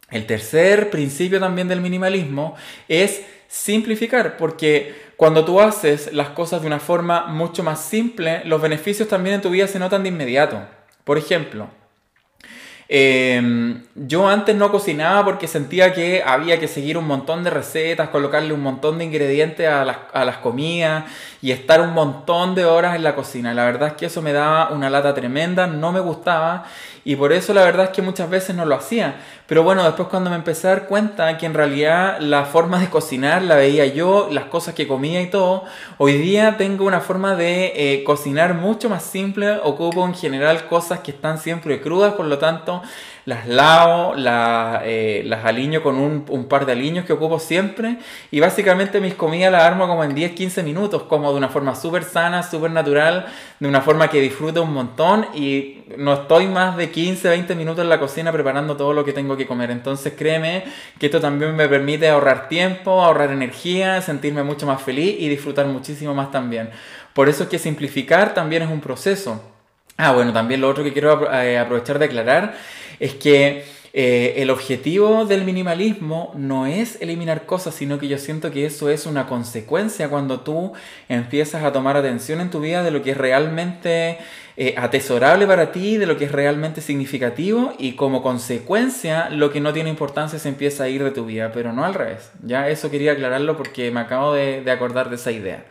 El 0.09 0.25
tercer 0.25 0.89
principio 0.91 1.41
también 1.41 1.67
del 1.67 1.81
minimalismo 1.81 2.55
es 2.87 3.25
simplificar, 3.49 4.37
porque 4.37 4.95
cuando 5.17 5.43
tú 5.43 5.59
haces 5.59 6.13
las 6.13 6.29
cosas 6.29 6.61
de 6.61 6.67
una 6.67 6.79
forma 6.79 7.27
mucho 7.27 7.61
más 7.61 7.81
simple, 7.81 8.45
los 8.45 8.61
beneficios 8.61 9.09
también 9.09 9.35
en 9.35 9.41
tu 9.41 9.49
vida 9.49 9.67
se 9.67 9.77
notan 9.77 10.03
de 10.03 10.09
inmediato. 10.09 10.61
Por 11.03 11.17
ejemplo, 11.17 11.67
Em, 12.93 13.83
yo 13.95 14.27
antes 14.27 14.53
no 14.53 14.69
cocinaba 14.69 15.23
porque 15.23 15.47
sentía 15.47 15.93
que 15.93 16.21
había 16.25 16.59
que 16.59 16.67
seguir 16.67 16.97
un 16.97 17.07
montón 17.07 17.41
de 17.41 17.49
recetas, 17.49 18.09
colocarle 18.09 18.53
un 18.53 18.59
montón 18.59 18.97
de 18.97 19.05
ingredientes 19.05 19.65
a 19.65 19.85
las, 19.85 19.97
a 20.11 20.25
las 20.25 20.39
comidas 20.39 21.05
y 21.41 21.51
estar 21.51 21.79
un 21.79 21.93
montón 21.93 22.53
de 22.53 22.65
horas 22.65 22.97
en 22.97 23.03
la 23.03 23.15
cocina. 23.15 23.53
La 23.53 23.63
verdad 23.63 23.87
es 23.87 23.93
que 23.93 24.07
eso 24.07 24.21
me 24.21 24.33
daba 24.33 24.71
una 24.71 24.89
lata 24.89 25.13
tremenda, 25.13 25.67
no 25.67 25.93
me 25.93 26.01
gustaba 26.01 26.65
y 27.03 27.15
por 27.15 27.33
eso 27.33 27.53
la 27.53 27.63
verdad 27.63 27.85
es 27.85 27.91
que 27.91 28.01
muchas 28.01 28.29
veces 28.29 28.55
no 28.55 28.65
lo 28.65 28.75
hacía. 28.75 29.15
Pero 29.47 29.63
bueno, 29.63 29.83
después 29.83 30.07
cuando 30.07 30.29
me 30.29 30.35
empecé 30.35 30.67
a 30.67 30.71
dar 30.71 30.87
cuenta 30.87 31.37
que 31.37 31.45
en 31.45 31.53
realidad 31.53 32.19
la 32.19 32.45
forma 32.45 32.79
de 32.79 32.89
cocinar 32.89 33.41
la 33.41 33.55
veía 33.55 33.85
yo, 33.85 34.29
las 34.31 34.45
cosas 34.45 34.75
que 34.75 34.87
comía 34.87 35.21
y 35.21 35.29
todo, 35.29 35.65
hoy 35.97 36.13
día 36.13 36.57
tengo 36.57 36.85
una 36.85 37.01
forma 37.01 37.35
de 37.35 37.73
eh, 37.75 38.03
cocinar 38.03 38.53
mucho 38.53 38.89
más 38.89 39.03
simple, 39.03 39.59
ocupo 39.63 40.05
en 40.05 40.13
general 40.13 40.67
cosas 40.67 40.99
que 40.99 41.11
están 41.11 41.37
siempre 41.37 41.81
crudas, 41.81 42.13
por 42.13 42.27
lo 42.27 42.37
tanto 42.37 42.81
las 43.25 43.47
lavo, 43.47 44.15
eh, 44.17 45.21
las 45.25 45.45
aliño 45.45 45.83
con 45.83 45.95
un, 45.95 46.25
un, 46.29 46.45
par 46.45 46.65
de 46.65 46.71
aliños 46.71 47.05
que 47.05 47.13
ocupo 47.13 47.39
siempre 47.39 47.97
y 48.31 48.39
básicamente 48.39 48.99
mis 48.99 49.13
comidas 49.13 49.51
las 49.51 49.63
armo 49.63 49.87
como 49.87 50.03
en 50.03 50.15
10-15 50.15 50.63
minutos, 50.63 51.03
como 51.03 51.31
de 51.31 51.37
una 51.37 51.49
forma 51.49 51.75
súper 51.75 52.03
sana, 52.03 52.41
súper 52.43 52.71
natural, 52.71 53.27
de 53.59 53.67
una 53.67 53.81
forma 53.81 54.09
que 54.09 54.19
disfruto 54.19 54.63
un 54.63 54.73
montón 54.73 55.27
y 55.35 55.83
no 55.97 56.13
estoy 56.13 56.47
más 56.47 56.77
de 56.77 56.91
15-20 56.91 57.55
minutos 57.55 57.83
en 57.83 57.89
la 57.89 57.99
cocina 57.99 58.31
preparando 58.31 58.75
todo 58.75 58.93
lo 58.93 59.05
que 59.05 59.13
tengo 59.13 59.37
que 59.37 59.45
comer. 59.45 59.71
Entonces 59.71 60.13
créeme 60.17 60.63
que 60.97 61.05
esto 61.05 61.19
también 61.19 61.55
me 61.55 61.67
permite 61.67 62.09
ahorrar 62.09 62.49
tiempo, 62.49 63.03
ahorrar 63.03 63.31
energía, 63.31 64.01
sentirme 64.01 64.43
mucho 64.43 64.65
más 64.65 64.81
feliz 64.81 65.15
y 65.19 65.29
disfrutar 65.29 65.67
muchísimo 65.67 66.15
más 66.15 66.31
también. 66.31 66.69
Por 67.13 67.29
eso 67.29 67.43
es 67.43 67.49
que 67.49 67.59
simplificar 67.59 68.33
también 68.33 68.63
es 68.63 68.69
un 68.69 68.81
proceso. 68.81 69.43
Ah, 69.97 70.13
bueno, 70.13 70.33
también 70.33 70.61
lo 70.61 70.69
otro 70.69 70.83
que 70.83 70.93
quiero 70.93 71.31
eh, 71.31 71.59
aprovechar 71.59 71.99
de 71.99 72.05
aclarar 72.05 72.55
es 73.01 73.15
que 73.15 73.63
eh, 73.93 74.35
el 74.37 74.49
objetivo 74.51 75.25
del 75.25 75.43
minimalismo 75.43 76.31
no 76.37 76.65
es 76.65 77.01
eliminar 77.01 77.45
cosas, 77.45 77.75
sino 77.75 77.99
que 77.99 78.07
yo 78.07 78.17
siento 78.17 78.51
que 78.51 78.65
eso 78.65 78.89
es 78.89 79.05
una 79.05 79.27
consecuencia 79.27 80.07
cuando 80.07 80.41
tú 80.41 80.71
empiezas 81.09 81.63
a 81.63 81.73
tomar 81.73 81.97
atención 81.97 82.39
en 82.39 82.51
tu 82.51 82.61
vida 82.61 82.83
de 82.83 82.91
lo 82.91 83.01
que 83.01 83.11
es 83.11 83.17
realmente 83.17 84.19
eh, 84.55 84.75
atesorable 84.77 85.45
para 85.45 85.73
ti, 85.73 85.97
de 85.97 86.05
lo 86.05 86.15
que 86.15 86.25
es 86.25 86.31
realmente 86.31 86.79
significativo 86.79 87.73
y 87.79 87.93
como 87.93 88.21
consecuencia 88.21 89.29
lo 89.29 89.51
que 89.51 89.59
no 89.59 89.73
tiene 89.73 89.89
importancia 89.89 90.39
se 90.39 90.47
empieza 90.47 90.83
a 90.83 90.87
ir 90.87 91.03
de 91.03 91.11
tu 91.11 91.25
vida, 91.25 91.51
pero 91.51 91.73
no 91.73 91.83
al 91.83 91.95
revés. 91.95 92.31
Ya 92.43 92.69
eso 92.69 92.91
quería 92.91 93.13
aclararlo 93.13 93.57
porque 93.57 93.91
me 93.91 93.99
acabo 93.99 94.33
de 94.33 94.71
acordar 94.71 95.09
de 95.09 95.15
esa 95.15 95.31
idea. 95.31 95.65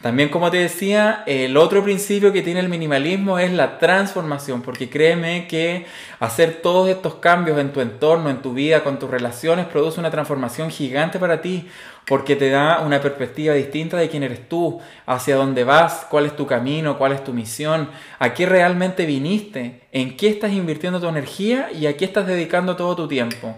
También, 0.00 0.30
como 0.30 0.50
te 0.50 0.56
decía, 0.56 1.24
el 1.26 1.58
otro 1.58 1.84
principio 1.84 2.32
que 2.32 2.40
tiene 2.40 2.60
el 2.60 2.70
minimalismo 2.70 3.38
es 3.38 3.52
la 3.52 3.78
transformación, 3.78 4.62
porque 4.62 4.88
créeme 4.88 5.46
que 5.46 5.84
hacer 6.20 6.62
todos 6.62 6.88
estos 6.88 7.16
cambios 7.16 7.58
en 7.58 7.70
tu 7.74 7.82
entorno, 7.82 8.30
en 8.30 8.40
tu 8.40 8.54
vida, 8.54 8.82
con 8.82 8.98
tus 8.98 9.10
relaciones, 9.10 9.66
produce 9.66 10.00
una 10.00 10.10
transformación 10.10 10.70
gigante 10.70 11.18
para 11.18 11.42
ti, 11.42 11.68
porque 12.06 12.34
te 12.34 12.48
da 12.48 12.80
una 12.80 13.02
perspectiva 13.02 13.52
distinta 13.52 13.98
de 13.98 14.08
quién 14.08 14.22
eres 14.22 14.48
tú, 14.48 14.80
hacia 15.04 15.36
dónde 15.36 15.64
vas, 15.64 16.06
cuál 16.08 16.24
es 16.24 16.34
tu 16.34 16.46
camino, 16.46 16.96
cuál 16.96 17.12
es 17.12 17.22
tu 17.22 17.34
misión, 17.34 17.90
a 18.18 18.32
qué 18.32 18.46
realmente 18.46 19.04
viniste, 19.04 19.82
en 19.92 20.16
qué 20.16 20.30
estás 20.30 20.52
invirtiendo 20.52 20.98
tu 20.98 21.08
energía 21.08 21.70
y 21.72 21.86
a 21.86 21.98
qué 21.98 22.06
estás 22.06 22.26
dedicando 22.26 22.74
todo 22.74 22.96
tu 22.96 23.06
tiempo. 23.06 23.54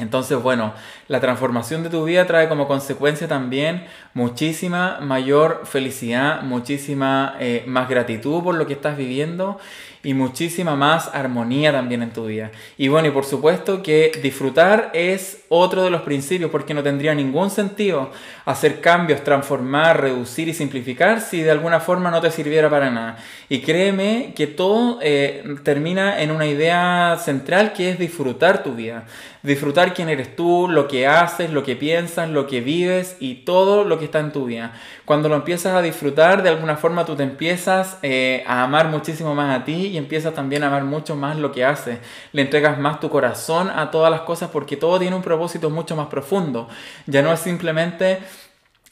Entonces, 0.00 0.42
bueno, 0.42 0.72
la 1.08 1.20
transformación 1.20 1.82
de 1.82 1.90
tu 1.90 2.04
vida 2.04 2.26
trae 2.26 2.48
como 2.48 2.66
consecuencia 2.66 3.28
también 3.28 3.84
muchísima 4.14 4.98
mayor 5.00 5.62
felicidad, 5.64 6.42
muchísima 6.42 7.36
eh, 7.38 7.64
más 7.66 7.88
gratitud 7.88 8.42
por 8.42 8.54
lo 8.54 8.66
que 8.66 8.72
estás 8.72 8.96
viviendo 8.96 9.58
y 10.02 10.14
muchísima 10.14 10.76
más 10.76 11.10
armonía 11.12 11.72
también 11.72 12.02
en 12.02 12.12
tu 12.12 12.26
vida. 12.26 12.50
Y 12.78 12.88
bueno, 12.88 13.08
y 13.08 13.10
por 13.10 13.24
supuesto 13.24 13.82
que 13.82 14.12
disfrutar 14.22 14.90
es 14.94 15.44
otro 15.48 15.82
de 15.82 15.90
los 15.90 16.02
principios 16.02 16.50
porque 16.50 16.72
no 16.72 16.82
tendría 16.82 17.14
ningún 17.14 17.50
sentido 17.50 18.10
hacer 18.46 18.80
cambios, 18.80 19.22
transformar, 19.24 20.00
reducir 20.00 20.48
y 20.48 20.54
simplificar 20.54 21.20
si 21.20 21.42
de 21.42 21.50
alguna 21.50 21.80
forma 21.80 22.10
no 22.10 22.20
te 22.20 22.30
sirviera 22.30 22.70
para 22.70 22.90
nada. 22.90 23.18
Y 23.48 23.60
créeme 23.60 24.32
que 24.34 24.46
todo 24.46 24.98
eh, 25.02 25.44
termina 25.64 26.22
en 26.22 26.30
una 26.30 26.46
idea 26.46 27.18
central 27.22 27.72
que 27.74 27.90
es 27.90 27.98
disfrutar 27.98 28.62
tu 28.62 28.74
vida. 28.74 29.04
Disfrutar 29.42 29.94
quién 29.94 30.10
eres 30.10 30.36
tú, 30.36 30.68
lo 30.68 30.86
que 30.86 31.06
haces, 31.06 31.50
lo 31.50 31.62
que 31.62 31.74
piensas, 31.74 32.28
lo 32.28 32.46
que 32.46 32.60
vives 32.60 33.16
y 33.20 33.36
todo 33.36 33.84
lo 33.84 33.98
que 33.98 34.04
está 34.04 34.20
en 34.20 34.32
tu 34.32 34.44
vida. 34.44 34.72
Cuando 35.04 35.28
lo 35.28 35.36
empiezas 35.36 35.74
a 35.74 35.82
disfrutar, 35.82 36.42
de 36.42 36.50
alguna 36.50 36.76
forma 36.76 37.06
tú 37.06 37.16
te 37.16 37.22
empiezas 37.22 37.98
eh, 38.02 38.44
a 38.46 38.62
amar 38.62 38.88
muchísimo 38.88 39.34
más 39.34 39.58
a 39.58 39.64
ti 39.64 39.89
y 39.90 39.98
empiezas 39.98 40.34
también 40.34 40.62
a 40.62 40.68
amar 40.68 40.84
mucho 40.84 41.16
más 41.16 41.36
lo 41.36 41.52
que 41.52 41.64
haces. 41.64 41.98
Le 42.32 42.42
entregas 42.42 42.78
más 42.78 43.00
tu 43.00 43.10
corazón 43.10 43.70
a 43.70 43.90
todas 43.90 44.10
las 44.10 44.22
cosas 44.22 44.50
porque 44.50 44.76
todo 44.76 44.98
tiene 44.98 45.16
un 45.16 45.22
propósito 45.22 45.70
mucho 45.70 45.96
más 45.96 46.06
profundo. 46.08 46.68
Ya 47.06 47.22
no 47.22 47.32
es 47.32 47.40
simplemente 47.40 48.20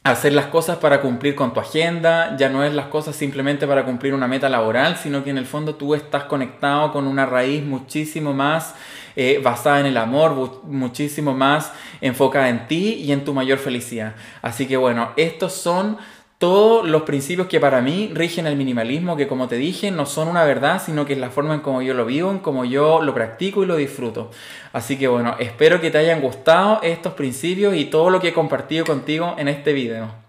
hacer 0.05 0.33
las 0.33 0.47
cosas 0.47 0.79
para 0.79 1.01
cumplir 1.01 1.35
con 1.35 1.53
tu 1.53 1.61
agenda, 1.61 2.37
ya 2.37 2.49
no 2.49 2.65
es 2.65 2.73
las 2.73 2.87
cosas 2.87 3.17
simplemente 3.17 3.67
para 3.67 3.85
cumplir 3.85 4.15
una 4.15 4.29
meta 4.29 4.49
laboral, 4.49 4.97
sino 4.97 5.25
que 5.25 5.31
en 5.31 5.39
el 5.39 5.47
fondo 5.47 5.75
tú 5.75 5.95
estás 5.95 6.25
conectado 6.25 6.93
con 6.93 7.07
una 7.07 7.27
raíz 7.27 7.63
muchísimo 7.65 8.33
más 8.33 8.75
eh, 9.17 9.41
basada 9.43 9.81
en 9.81 9.87
el 9.87 9.97
amor, 9.97 10.63
muchísimo 10.65 11.35
más 11.35 11.73
enfocada 12.01 12.49
en 12.49 12.69
ti 12.69 12.95
y 12.95 13.13
en 13.13 13.25
tu 13.25 13.35
mayor 13.35 13.59
felicidad. 13.59 14.15
Así 14.43 14.67
que 14.67 14.77
bueno, 14.77 15.11
estos 15.17 15.53
son 15.53 15.99
todos 16.39 16.89
los 16.89 17.03
principios 17.03 17.49
que 17.49 17.59
para 17.59 17.81
mí 17.81 18.13
rigen 18.15 18.47
el 18.47 18.57
minimalismo, 18.57 19.17
que 19.17 19.27
como 19.27 19.49
te 19.49 19.57
dije, 19.57 19.91
no 19.91 20.07
son 20.07 20.29
una 20.29 20.45
verdad, 20.45 20.81
sino 20.85 21.05
que 21.05 21.15
es 21.15 21.19
la 21.19 21.31
forma 21.31 21.55
en 21.55 21.61
como 21.61 21.83
yo 21.83 21.95
lo 21.95 22.07
vivo, 22.07 22.31
en 22.31 22.39
como 22.39 22.65
yo 22.65 23.03
lo 23.03 23.13
practico 23.13 23.65
y 23.65 23.67
lo 23.67 23.75
disfruto. 23.75 24.31
Así 24.73 24.97
que 24.97 25.09
bueno, 25.09 25.35
espero 25.41 25.81
que 25.81 25.91
te 25.91 25.99
hayan 25.99 26.21
gustado 26.21 26.81
estos 26.83 27.15
principios 27.15 27.75
y 27.75 27.87
todo 27.87 28.11
lo 28.11 28.21
que 28.21 28.29
he 28.29 28.33
compartido 28.33 28.85
contigo 28.85 29.35
en 29.37 29.49
este 29.49 29.73
video. 29.73 30.29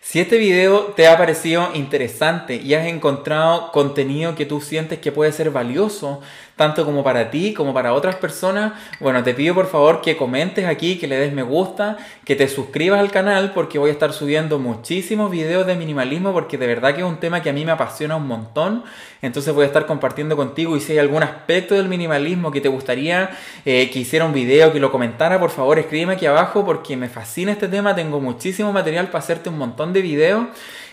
Si 0.00 0.20
este 0.20 0.38
video 0.38 0.92
te 0.94 1.08
ha 1.08 1.16
parecido 1.18 1.70
interesante 1.74 2.56
y 2.56 2.74
has 2.74 2.86
encontrado 2.86 3.72
contenido 3.72 4.34
que 4.34 4.46
tú 4.46 4.60
sientes 4.60 4.98
que 4.98 5.12
puede 5.12 5.32
ser 5.32 5.50
valioso, 5.50 6.20
tanto 6.56 6.84
como 6.84 7.02
para 7.02 7.30
ti 7.30 7.52
como 7.52 7.74
para 7.74 7.92
otras 7.92 8.16
personas, 8.16 8.72
bueno, 9.00 9.22
te 9.22 9.34
pido 9.34 9.54
por 9.54 9.66
favor 9.66 10.00
que 10.00 10.16
comentes 10.16 10.66
aquí, 10.66 10.98
que 10.98 11.06
le 11.06 11.16
des 11.16 11.32
me 11.32 11.42
gusta, 11.42 11.96
que 12.24 12.36
te 12.36 12.48
suscribas 12.48 13.00
al 13.00 13.10
canal 13.10 13.52
porque 13.52 13.78
voy 13.78 13.90
a 13.90 13.92
estar 13.92 14.12
subiendo 14.12 14.58
muchísimos 14.58 15.30
videos 15.30 15.66
de 15.66 15.74
minimalismo 15.76 16.32
porque 16.32 16.56
de 16.58 16.66
verdad 16.66 16.94
que 16.94 17.00
es 17.00 17.06
un 17.06 17.18
tema 17.18 17.42
que 17.42 17.50
a 17.50 17.52
mí 17.52 17.64
me 17.64 17.72
apasiona 17.72 18.16
un 18.16 18.26
montón. 18.26 18.84
Entonces 19.22 19.54
voy 19.54 19.64
a 19.64 19.66
estar 19.66 19.86
compartiendo 19.86 20.36
contigo 20.36 20.76
y 20.76 20.80
si 20.80 20.92
hay 20.92 20.98
algún 20.98 21.22
aspecto 21.22 21.74
del 21.74 21.88
minimalismo 21.88 22.50
que 22.50 22.60
te 22.60 22.68
gustaría 22.68 23.30
eh, 23.64 23.90
que 23.90 24.00
hiciera 24.00 24.24
un 24.24 24.32
video, 24.32 24.72
que 24.72 24.80
lo 24.80 24.92
comentara, 24.92 25.40
por 25.40 25.50
favor 25.50 25.78
escríbeme 25.78 26.12
aquí 26.12 26.26
abajo 26.26 26.64
porque 26.64 26.96
me 26.96 27.08
fascina 27.08 27.52
este 27.52 27.68
tema, 27.68 27.94
tengo 27.94 28.20
muchísimo 28.20 28.72
material 28.72 29.06
para 29.06 29.20
hacerte 29.20 29.48
un 29.48 29.58
montón 29.58 29.92
de 29.92 30.02
videos 30.02 30.46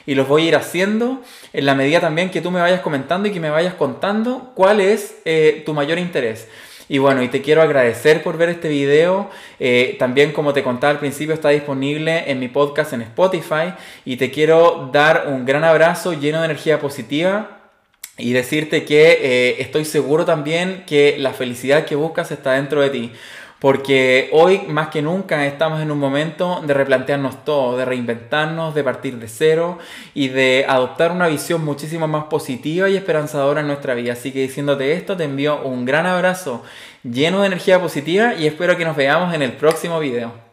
y 0.06 0.16
los 0.16 0.28
voy 0.28 0.44
a 0.44 0.48
ir 0.50 0.56
haciendo 0.56 1.22
en 1.54 1.66
la 1.66 1.76
medida 1.76 2.00
también 2.00 2.30
que 2.30 2.42
tú 2.42 2.52
me 2.52 2.60
vayas 2.60 2.82
comentando 2.82 3.28
y 3.28 3.32
que 3.32 3.40
me 3.40 3.50
vayas 3.50 3.74
contando 3.74 4.52
cuál 4.56 4.82
es 4.82 5.16
eh, 5.26 5.64
tu 5.66 5.74
mayor 5.74 6.00
interés. 6.00 6.48
Y 6.92 6.98
bueno, 6.98 7.24
y 7.24 7.30
te 7.30 7.42
quiero 7.42 7.62
agradecer 7.62 8.22
por 8.22 8.36
ver 8.36 8.50
este 8.50 8.68
video. 8.68 9.30
Eh, 9.62 9.96
también, 9.98 10.34
como 10.34 10.52
te 10.52 10.62
contaba 10.62 10.92
al 10.92 11.00
principio, 11.00 11.34
está 11.34 11.48
disponible 11.48 12.30
en 12.30 12.38
mi 12.38 12.50
podcast 12.50 12.92
en 12.92 13.02
Spotify. 13.04 13.76
Y 14.04 14.18
te 14.18 14.30
quiero 14.30 14.90
dar 14.92 15.28
un 15.28 15.46
gran 15.46 15.64
abrazo 15.64 16.12
lleno 16.12 16.40
de 16.40 16.46
energía 16.46 16.82
positiva. 16.82 17.60
Y 18.18 18.34
decirte 18.34 18.84
que 18.84 19.20
eh, 19.22 19.62
estoy 19.62 19.86
seguro 19.86 20.26
también 20.26 20.84
que 20.86 21.16
la 21.18 21.32
felicidad 21.32 21.86
que 21.86 21.96
buscas 21.96 22.30
está 22.30 22.54
dentro 22.54 22.82
de 22.82 22.90
ti. 22.90 23.12
Porque 23.62 24.28
hoy 24.32 24.64
más 24.70 24.88
que 24.88 25.04
nunca 25.04 25.46
estamos 25.46 25.84
en 25.84 25.92
un 25.92 26.00
momento 26.00 26.64
de 26.66 26.74
replantearnos 26.74 27.46
todo, 27.46 27.78
de 27.78 27.86
reinventarnos, 27.86 28.74
de 28.74 28.84
partir 28.84 29.20
de 29.20 29.28
cero 29.28 29.78
y 30.16 30.30
de 30.30 30.66
adoptar 30.68 31.12
una 31.12 31.28
visión 31.28 31.64
muchísimo 31.64 32.08
más 32.08 32.24
positiva 32.24 32.90
y 32.90 32.96
esperanzadora 32.96 33.62
en 33.62 33.68
nuestra 33.68 33.94
vida. 33.94 34.14
Así 34.14 34.32
que 34.32 34.42
diciéndote 34.42 34.94
esto, 34.94 35.16
te 35.16 35.26
envío 35.26 35.62
un 35.62 35.86
gran 35.86 36.08
abrazo 36.08 36.64
lleno 37.04 37.42
de 37.42 37.48
energía 37.48 37.80
positiva 37.80 38.34
y 38.34 38.48
espero 38.48 38.76
que 38.78 38.86
nos 38.86 38.96
veamos 38.96 39.32
en 39.32 39.44
el 39.44 39.52
próximo 39.52 40.00
video. 40.00 40.51